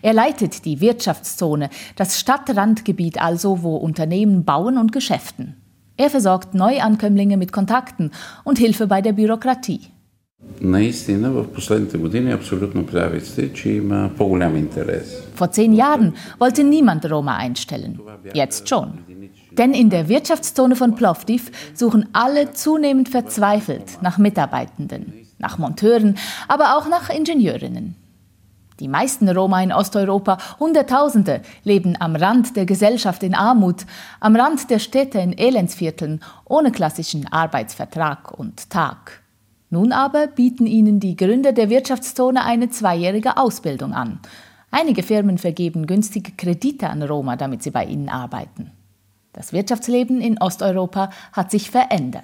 Er 0.02 0.14
leitet 0.14 0.66
die 0.66 0.82
Wirtschaftszone, 0.82 1.70
das 1.96 2.20
Stadtrandgebiet 2.20 3.22
also, 3.22 3.64
wo 3.64 3.78
Unternehmen 3.78 4.44
bauen 4.44 4.78
und 4.78 4.92
geschäften. 4.92 5.56
Er 5.96 6.10
versorgt 6.10 6.54
Neuankömmlinge 6.54 7.38
mit 7.38 7.54
Kontakten 7.54 8.12
und 8.44 8.58
Hilfe 8.58 8.88
bei 8.88 9.02
der 9.02 9.14
Bürokratie. 9.14 9.88
Vor 15.34 15.52
zehn 15.52 15.74
Jahren 15.74 16.14
wollte 16.38 16.64
niemand 16.64 17.10
Roma 17.10 17.38
einstellen. 17.38 18.00
Jetzt 18.34 18.70
schon. 18.70 19.00
Denn 19.58 19.74
in 19.74 19.90
der 19.90 20.08
Wirtschaftszone 20.08 20.76
von 20.76 20.96
Plovdiv 20.96 21.52
suchen 21.74 22.10
alle 22.14 22.54
zunehmend 22.54 23.10
verzweifelt 23.10 24.02
nach 24.02 24.18
Mitarbeitenden, 24.18 25.14
nach 25.40 25.58
Monteuren, 25.58 26.16
aber 26.48 26.78
auch 26.78 26.88
nach 26.88 27.10
Ingenieurinnen. 27.10 27.96
Die 28.80 28.88
meisten 28.88 29.28
Roma 29.28 29.64
in 29.64 29.74
Osteuropa, 29.74 30.38
Hunderttausende, 30.60 31.42
leben 31.64 31.96
am 32.00 32.16
Rand 32.16 32.56
der 32.56 32.68
Gesellschaft 32.68 33.24
in 33.24 33.34
Armut, 33.34 33.88
am 34.20 34.36
Rand 34.36 34.70
der 34.70 34.78
Städte 34.78 35.18
in 35.18 35.36
Elendsvierteln, 35.36 36.22
ohne 36.46 36.72
klassischen 36.72 37.32
Arbeitsvertrag 37.32 38.38
und 38.38 38.70
Tag. 38.70 39.24
Nun 39.72 39.92
aber 39.92 40.28
bieten 40.28 40.68
ihnen 40.68 41.00
die 41.00 41.16
Gründer 41.16 41.54
der 41.54 41.72
Wirtschaftszone 41.72 42.46
eine 42.46 42.70
zweijährige 42.70 43.38
Ausbildung 43.38 43.94
an. 43.94 44.20
Einige 44.70 45.02
Firmen 45.02 45.40
vergeben 45.40 45.88
günstige 45.88 46.34
Kredite 46.34 46.90
an 46.90 47.02
Roma, 47.02 47.36
damit 47.36 47.64
sie 47.64 47.72
bei 47.72 47.86
ihnen 47.86 48.10
arbeiten. 48.10 48.72
Das 49.38 49.54
Wirtschaftsleben 49.54 50.20
in 50.20 50.42
Osteuropa 50.42 51.12
hat 51.32 51.52
sich 51.52 51.70
verändert. 51.70 52.24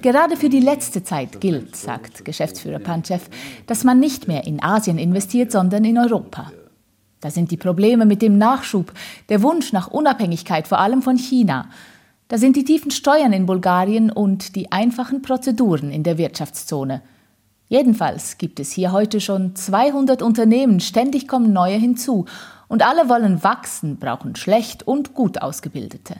Gerade 0.00 0.38
für 0.38 0.48
die 0.48 0.60
letzte 0.60 1.04
Zeit 1.04 1.38
gilt, 1.38 1.76
sagt 1.76 2.24
Geschäftsführer 2.24 2.78
Panchev, 2.78 3.26
dass 3.66 3.84
man 3.84 4.00
nicht 4.00 4.28
mehr 4.28 4.46
in 4.46 4.62
Asien 4.62 4.96
investiert, 4.96 5.52
sondern 5.52 5.84
in 5.84 5.98
Europa. 5.98 6.50
Da 7.20 7.30
sind 7.30 7.50
die 7.50 7.58
Probleme 7.58 8.06
mit 8.06 8.22
dem 8.22 8.38
Nachschub, 8.38 8.90
der 9.28 9.42
Wunsch 9.42 9.74
nach 9.74 9.88
Unabhängigkeit 9.88 10.66
vor 10.66 10.78
allem 10.78 11.02
von 11.02 11.18
China. 11.18 11.68
Da 12.28 12.38
sind 12.38 12.56
die 12.56 12.64
tiefen 12.64 12.92
Steuern 12.92 13.34
in 13.34 13.44
Bulgarien 13.44 14.10
und 14.10 14.56
die 14.56 14.72
einfachen 14.72 15.20
Prozeduren 15.20 15.90
in 15.90 16.02
der 16.02 16.16
Wirtschaftszone. 16.16 17.02
Jedenfalls 17.69 18.37
gibt 18.37 18.59
es 18.59 18.71
hier 18.71 18.91
heute 18.91 19.19
schon 19.19 19.55
200 19.55 20.21
Unternehmen, 20.21 20.79
ständig 20.79 21.27
kommen 21.27 21.51
neue 21.51 21.77
hinzu 21.77 22.25
und 22.67 22.85
alle 22.85 23.09
wollen 23.09 23.43
wachsen, 23.43 23.97
brauchen 23.97 24.35
schlecht 24.35 24.87
und 24.87 25.13
gut 25.13 25.41
ausgebildete. 25.41 26.15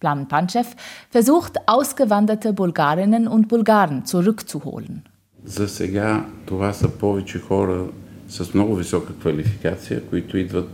Plamen 0.00 0.28
Panchev 0.28 0.76
versucht, 1.10 1.56
ausgewanderte 1.66 2.52
Bulgarinnen 2.52 3.26
und 3.26 3.48
Bulgaren 3.48 4.04
zurückzuholen. 4.04 5.02
За 5.44 5.68
сега 5.68 6.26
това 6.46 6.72
са 6.72 6.88
повече 6.88 7.38
хора 7.38 7.84
с 8.28 8.54
много 8.54 8.74
висока 8.74 9.12
квалификация, 9.14 10.06
които 10.06 10.36
идват 10.36 10.68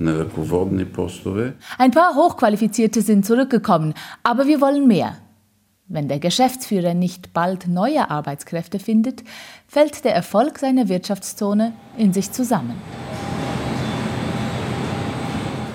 на 0.00 0.18
ръководни 0.18 0.84
постове. 0.84 1.54
Ein 1.78 1.90
paar 1.90 2.14
Hochqualifizierte 2.14 3.02
sind 3.02 3.24
zurückgekommen, 3.24 3.94
aber 4.22 4.46
wir 4.46 4.60
wollen 4.60 4.86
mehr. 4.86 5.12
Wenn 5.87 6.07
der 6.07 6.17
Geschäftsführer 6.17 6.95
nicht 6.95 7.31
bald 7.31 7.67
neue 7.67 8.09
Arbeitskräfte 8.09 8.79
findet, 8.79 9.23
fällt 9.67 10.03
der 10.03 10.15
Erfolg 10.15 10.57
seiner 10.57 10.89
Wirtschaftszone 10.89 11.73
in 11.95 12.11
sich 12.11 12.31
zusammen. 12.31 12.73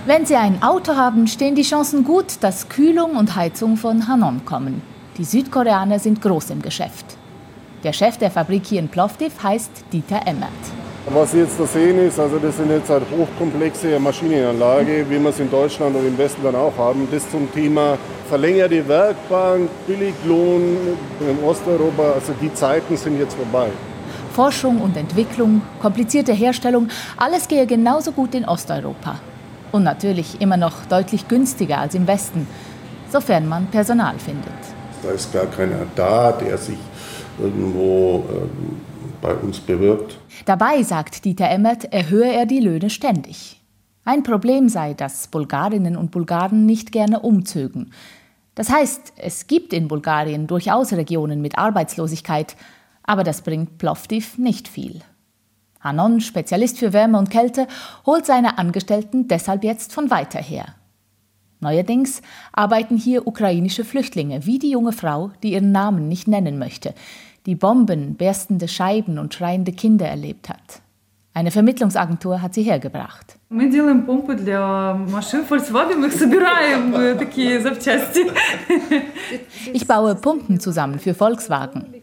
Wenn 0.06 0.26
Sie 0.26 0.34
ein 0.34 0.64
Auto 0.64 0.96
haben, 0.96 1.28
stehen 1.28 1.54
die 1.54 1.62
Chancen 1.62 2.02
gut, 2.02 2.38
dass 2.40 2.68
Kühlung 2.68 3.12
und 3.12 3.36
Heizung 3.36 3.76
von 3.76 4.08
Hanon 4.08 4.44
kommen. 4.44 4.82
Die 5.16 5.24
Südkoreaner 5.24 6.00
sind 6.00 6.20
groß 6.20 6.50
im 6.50 6.62
Geschäft. 6.62 7.06
Der 7.84 7.92
Chef 7.92 8.16
der 8.16 8.32
Fabrik 8.32 8.66
hier 8.66 8.80
in 8.80 8.88
Plovdiv 8.88 9.40
heißt 9.40 9.70
Dieter 9.92 10.26
Emmert. 10.26 10.79
Was 11.06 11.32
Sie 11.32 11.38
jetzt 11.38 11.58
da 11.58 11.66
sehen 11.66 11.98
ist, 12.06 12.20
also 12.20 12.38
das 12.38 12.58
sind 12.58 12.70
jetzt 12.70 12.90
halt 12.90 13.02
hochkomplexe 13.10 13.98
Maschinenanlage, 13.98 15.06
wie 15.08 15.18
wir 15.18 15.30
es 15.30 15.40
in 15.40 15.50
Deutschland 15.50 15.96
und 15.96 16.06
im 16.06 16.16
Westen 16.18 16.42
dann 16.42 16.54
auch 16.54 16.76
haben. 16.76 17.08
Das 17.10 17.28
zum 17.30 17.50
Thema 17.52 17.96
verlängerte 18.28 18.86
Werkbank, 18.86 19.70
Billiglohn 19.86 20.76
in 21.20 21.44
Osteuropa, 21.44 22.12
also 22.12 22.34
die 22.40 22.52
Zeiten 22.52 22.96
sind 22.96 23.18
jetzt 23.18 23.34
vorbei. 23.34 23.68
Forschung 24.34 24.80
und 24.80 24.96
Entwicklung, 24.96 25.62
komplizierte 25.80 26.32
Herstellung, 26.32 26.88
alles 27.16 27.48
gehe 27.48 27.66
genauso 27.66 28.12
gut 28.12 28.34
in 28.34 28.44
Osteuropa. 28.44 29.16
Und 29.72 29.84
natürlich 29.84 30.40
immer 30.40 30.58
noch 30.58 30.84
deutlich 30.88 31.26
günstiger 31.26 31.78
als 31.78 31.94
im 31.94 32.06
Westen, 32.06 32.46
sofern 33.10 33.48
man 33.48 33.66
Personal 33.66 34.14
findet. 34.18 34.52
Da 35.02 35.10
ist 35.10 35.32
gar 35.32 35.46
keiner 35.46 35.86
da, 35.96 36.32
der 36.32 36.58
sich 36.58 36.78
irgendwo 37.40 38.24
äh, 38.28 39.22
bei 39.22 39.34
uns 39.34 39.58
bewirbt. 39.58 40.19
Dabei, 40.44 40.82
sagt 40.82 41.24
Dieter 41.24 41.48
Emmert, 41.50 41.92
erhöhe 41.92 42.32
er 42.32 42.46
die 42.46 42.60
Löhne 42.60 42.90
ständig. 42.90 43.60
Ein 44.04 44.22
Problem 44.22 44.68
sei, 44.68 44.94
dass 44.94 45.28
Bulgarinnen 45.28 45.96
und 45.96 46.10
Bulgaren 46.10 46.66
nicht 46.66 46.92
gerne 46.92 47.20
umzögen. 47.20 47.92
Das 48.54 48.70
heißt, 48.70 49.12
es 49.16 49.46
gibt 49.46 49.72
in 49.72 49.88
Bulgarien 49.88 50.46
durchaus 50.46 50.92
Regionen 50.92 51.40
mit 51.42 51.58
Arbeitslosigkeit, 51.58 52.56
aber 53.02 53.24
das 53.24 53.42
bringt 53.42 53.78
Plovdiv 53.78 54.38
nicht 54.38 54.68
viel. 54.68 55.00
Hanon, 55.80 56.20
Spezialist 56.20 56.78
für 56.78 56.92
Wärme 56.92 57.18
und 57.18 57.30
Kälte, 57.30 57.66
holt 58.04 58.26
seine 58.26 58.58
Angestellten 58.58 59.28
deshalb 59.28 59.64
jetzt 59.64 59.92
von 59.92 60.10
weiter 60.10 60.40
her. 60.40 60.74
Neuerdings 61.60 62.22
arbeiten 62.52 62.96
hier 62.96 63.26
ukrainische 63.26 63.84
Flüchtlinge, 63.84 64.46
wie 64.46 64.58
die 64.58 64.70
junge 64.70 64.92
Frau, 64.92 65.30
die 65.42 65.52
ihren 65.52 65.72
Namen 65.72 66.08
nicht 66.08 66.26
nennen 66.26 66.58
möchte, 66.58 66.94
die 67.46 67.54
Bomben, 67.54 68.16
berstende 68.16 68.68
Scheiben 68.68 69.18
und 69.18 69.34
schreiende 69.34 69.72
Kinder 69.72 70.06
erlebt 70.06 70.48
hat. 70.48 70.82
Eine 71.32 71.50
Vermittlungsagentur 71.50 72.42
hat 72.42 72.54
sie 72.54 72.62
hergebracht. 72.62 73.38
Ich 79.72 79.86
baue 79.86 80.16
Pumpen 80.16 80.58
zusammen 80.58 80.98
für 80.98 81.14
Volkswagen. 81.14 81.94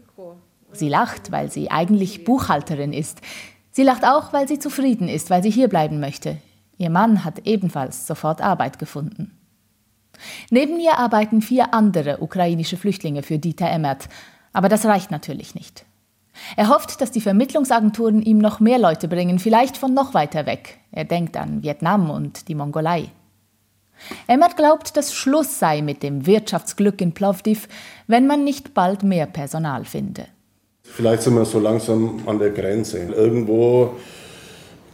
Sie 0.71 0.89
lacht, 0.89 1.31
weil 1.31 1.51
sie 1.51 1.69
eigentlich 1.71 2.23
Buchhalterin 2.23 2.93
ist. 2.93 3.21
Sie 3.71 3.83
lacht 3.83 4.05
auch, 4.05 4.31
weil 4.33 4.47
sie 4.47 4.59
zufrieden 4.59 5.09
ist, 5.09 5.29
weil 5.29 5.43
sie 5.43 5.51
hierbleiben 5.51 5.99
möchte. 5.99 6.37
Ihr 6.77 6.89
Mann 6.89 7.25
hat 7.25 7.45
ebenfalls 7.45 8.07
sofort 8.07 8.41
Arbeit 8.41 8.79
gefunden. 8.79 9.31
Neben 10.49 10.79
ihr 10.79 10.97
arbeiten 10.97 11.41
vier 11.41 11.73
andere 11.73 12.19
ukrainische 12.21 12.77
Flüchtlinge 12.77 13.23
für 13.23 13.39
Dieter 13.39 13.69
Emmert. 13.69 14.09
Aber 14.57 14.69
das 14.69 14.85
reicht 14.85 15.11
natürlich 15.11 15.53
nicht. 15.53 15.85
Er 16.55 16.69
hofft, 16.69 16.99
dass 16.99 17.11
die 17.11 17.21
Vermittlungsagenturen 17.21 18.23
ihm 18.23 18.39
noch 18.39 18.59
mehr 18.59 18.79
Leute 18.79 19.07
bringen, 19.07 19.37
vielleicht 19.37 19.77
von 19.77 19.93
noch 19.93 20.15
weiter 20.15 20.47
weg. 20.47 20.79
Er 20.91 21.05
denkt 21.05 21.37
an 21.37 21.61
Vietnam 21.61 22.09
und 22.09 22.47
die 22.47 22.55
Mongolei. 22.55 23.11
Emmert 24.25 24.57
glaubt, 24.57 24.97
dass 24.97 25.13
Schluss 25.13 25.59
sei 25.59 25.83
mit 25.83 26.01
dem 26.01 26.25
Wirtschaftsglück 26.25 27.01
in 27.01 27.11
Plovdiv, 27.11 27.67
wenn 28.07 28.25
man 28.25 28.43
nicht 28.43 28.73
bald 28.73 29.03
mehr 29.03 29.27
Personal 29.27 29.85
finde. 29.85 30.25
Vielleicht 30.81 31.21
sind 31.21 31.35
wir 31.35 31.45
so 31.45 31.59
langsam 31.59 32.21
an 32.25 32.39
der 32.39 32.49
Grenze. 32.49 32.97
Irgendwo 32.97 33.91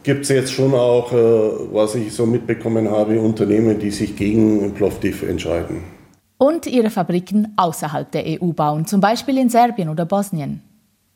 gibt 0.04 0.24
es 0.24 0.30
jetzt 0.30 0.52
schon 0.52 0.74
auch, 0.74 1.14
äh, 1.14 1.16
was 1.72 1.96
ich 1.96 2.12
so 2.12 2.26
mitbekommen 2.26 2.92
habe, 2.92 3.18
Unternehmen, 3.18 3.80
die 3.80 3.92
sich 3.92 4.18
gegen 4.18 4.74
Plovdiv 4.74 5.24
entscheiden. 5.24 6.03
Und 6.38 6.66
ihre 6.66 6.90
Fabriken 6.90 7.54
außerhalb 7.56 8.12
der 8.12 8.26
EU 8.26 8.52
bauen, 8.54 8.86
zum 8.86 9.00
Beispiel 9.00 9.38
in 9.38 9.50
Serbien 9.50 9.90
oder 9.90 10.06
Bosnien. 10.06 10.62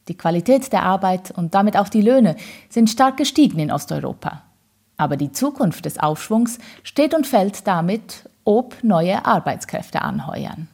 Die 0.08 0.18
Qualität 0.18 0.72
der 0.72 0.84
Arbeit 0.84 1.32
und 1.32 1.54
damit 1.54 1.76
auch 1.78 1.90
die 1.90 2.02
Löhne 2.02 2.36
sind 2.70 2.90
stark 2.90 3.18
gestiegen 3.18 3.60
in 3.60 3.72
Osteuropa. 3.72 4.44
Aber 4.96 5.18
die 5.18 5.32
Zukunft 5.32 5.86
des 5.86 6.00
Aufschwungs 6.00 6.60
steht 6.84 7.14
und 7.14 7.28
fällt 7.28 7.68
damit, 7.68 8.30
ob 8.46 8.82
neue 8.84 9.26
Arbeitskräfte 9.26 10.02
anheuern. 10.02 10.70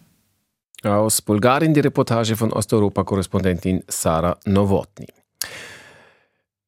Aus 0.83 1.21
Bulgarien 1.21 1.73
die 1.73 1.79
Reportage 1.79 2.35
von 2.35 2.51
Osteuropa-Korrespondentin 2.51 3.83
Sarah 3.87 4.37
Nowotny. 4.45 5.07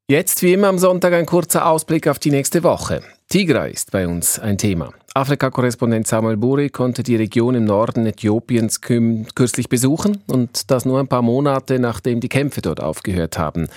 Jetzt 0.07 0.43
wie 0.43 0.53
immer 0.53 0.67
am 0.67 0.77
Sonntag 0.77 1.13
ein 1.13 1.25
kurzer 1.25 1.65
Ausblick 1.65 2.07
auf 2.07 2.19
die 2.19 2.29
nächste 2.29 2.61
Woche. 2.61 3.01
Tigray 3.27 3.71
ist 3.71 3.89
bei 3.89 4.07
uns 4.07 4.37
ein 4.37 4.59
Thema. 4.59 4.91
Afrika-Korrespondent 5.15 6.05
Samuel 6.05 6.37
Buri 6.37 6.69
konnte 6.69 7.01
die 7.01 7.15
Region 7.15 7.55
im 7.55 7.65
Norden 7.65 8.05
Äthiopiens 8.05 8.81
kürzlich 8.81 9.67
besuchen 9.67 10.21
und 10.27 10.69
das 10.69 10.85
nur 10.85 10.99
ein 10.99 11.07
paar 11.07 11.23
Monate 11.23 11.79
nachdem 11.79 12.19
die 12.19 12.29
Kämpfe 12.29 12.61
dort 12.61 12.81
aufgehört 12.81 13.39
haben. 13.39 13.67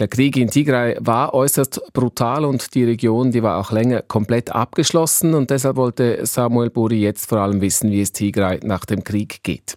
Der 0.00 0.08
Krieg 0.08 0.36
in 0.36 0.50
Tigray 0.50 0.96
war 0.98 1.32
äußerst 1.32 1.92
brutal 1.92 2.44
und 2.44 2.74
die 2.74 2.82
Region, 2.82 3.30
die 3.30 3.44
war 3.44 3.60
auch 3.60 3.70
länger 3.70 4.02
komplett 4.02 4.50
abgeschlossen 4.52 5.32
und 5.34 5.50
deshalb 5.50 5.76
wollte 5.76 6.26
Samuel 6.26 6.70
Buri 6.70 7.00
jetzt 7.00 7.28
vor 7.28 7.38
allem 7.38 7.60
wissen, 7.60 7.92
wie 7.92 8.00
es 8.00 8.10
Tigray 8.10 8.58
nach 8.64 8.84
dem 8.84 9.04
Krieg 9.04 9.44
geht. 9.44 9.76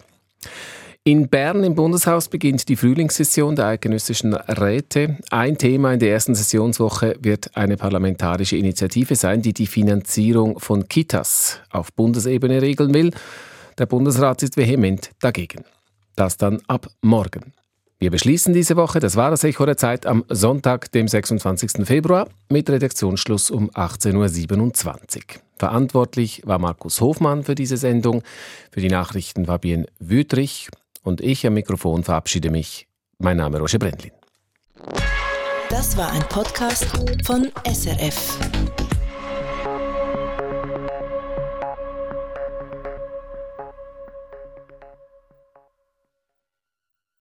In 1.03 1.29
Bern 1.29 1.63
im 1.63 1.73
Bundeshaus 1.73 2.27
beginnt 2.27 2.69
die 2.69 2.75
Frühlingssession 2.75 3.55
der 3.55 3.65
eidgenössischen 3.65 4.35
Räte. 4.35 5.17
Ein 5.31 5.57
Thema 5.57 5.93
in 5.93 5.99
der 5.99 6.11
ersten 6.11 6.35
Sessionswoche 6.35 7.15
wird 7.19 7.57
eine 7.57 7.75
parlamentarische 7.75 8.55
Initiative 8.55 9.15
sein, 9.15 9.41
die 9.41 9.51
die 9.51 9.65
Finanzierung 9.65 10.59
von 10.59 10.87
Kitas 10.87 11.59
auf 11.71 11.91
Bundesebene 11.93 12.61
regeln 12.61 12.93
will. 12.93 13.09
Der 13.79 13.87
Bundesrat 13.87 14.43
ist 14.43 14.57
vehement 14.57 15.09
dagegen. 15.19 15.63
Das 16.15 16.37
dann 16.37 16.61
ab 16.67 16.85
morgen. 17.01 17.53
Wir 17.97 18.11
beschließen 18.11 18.53
diese 18.53 18.75
Woche, 18.75 18.99
das 18.99 19.15
war 19.15 19.31
das 19.31 19.43
Echo 19.43 19.65
der 19.65 19.77
Zeit, 19.77 20.05
am 20.05 20.23
Sonntag, 20.29 20.91
dem 20.91 21.07
26. 21.07 21.83
Februar, 21.83 22.29
mit 22.49 22.69
Redaktionsschluss 22.69 23.49
um 23.49 23.71
18.27 23.71 25.17
Uhr. 25.17 25.21
Verantwortlich 25.57 26.43
war 26.45 26.59
Markus 26.59 27.01
Hofmann 27.01 27.43
für 27.43 27.55
diese 27.55 27.77
Sendung. 27.77 28.21
Für 28.71 28.81
die 28.81 28.89
Nachrichten 28.89 29.47
war 29.47 29.57
Bien 29.57 29.87
Wüthrich 29.99 30.69
und 31.03 31.21
ich 31.21 31.45
am 31.45 31.53
Mikrofon 31.53 32.03
verabschiede 32.03 32.49
mich. 32.49 32.87
Mein 33.19 33.37
Name 33.37 33.57
ist 33.57 33.63
Roger 33.63 33.79
Brendlin. 33.79 34.11
Das 35.69 35.95
war 35.97 36.11
ein 36.11 36.23
Podcast 36.23 36.85
von 37.25 37.51
SRF. 37.65 38.37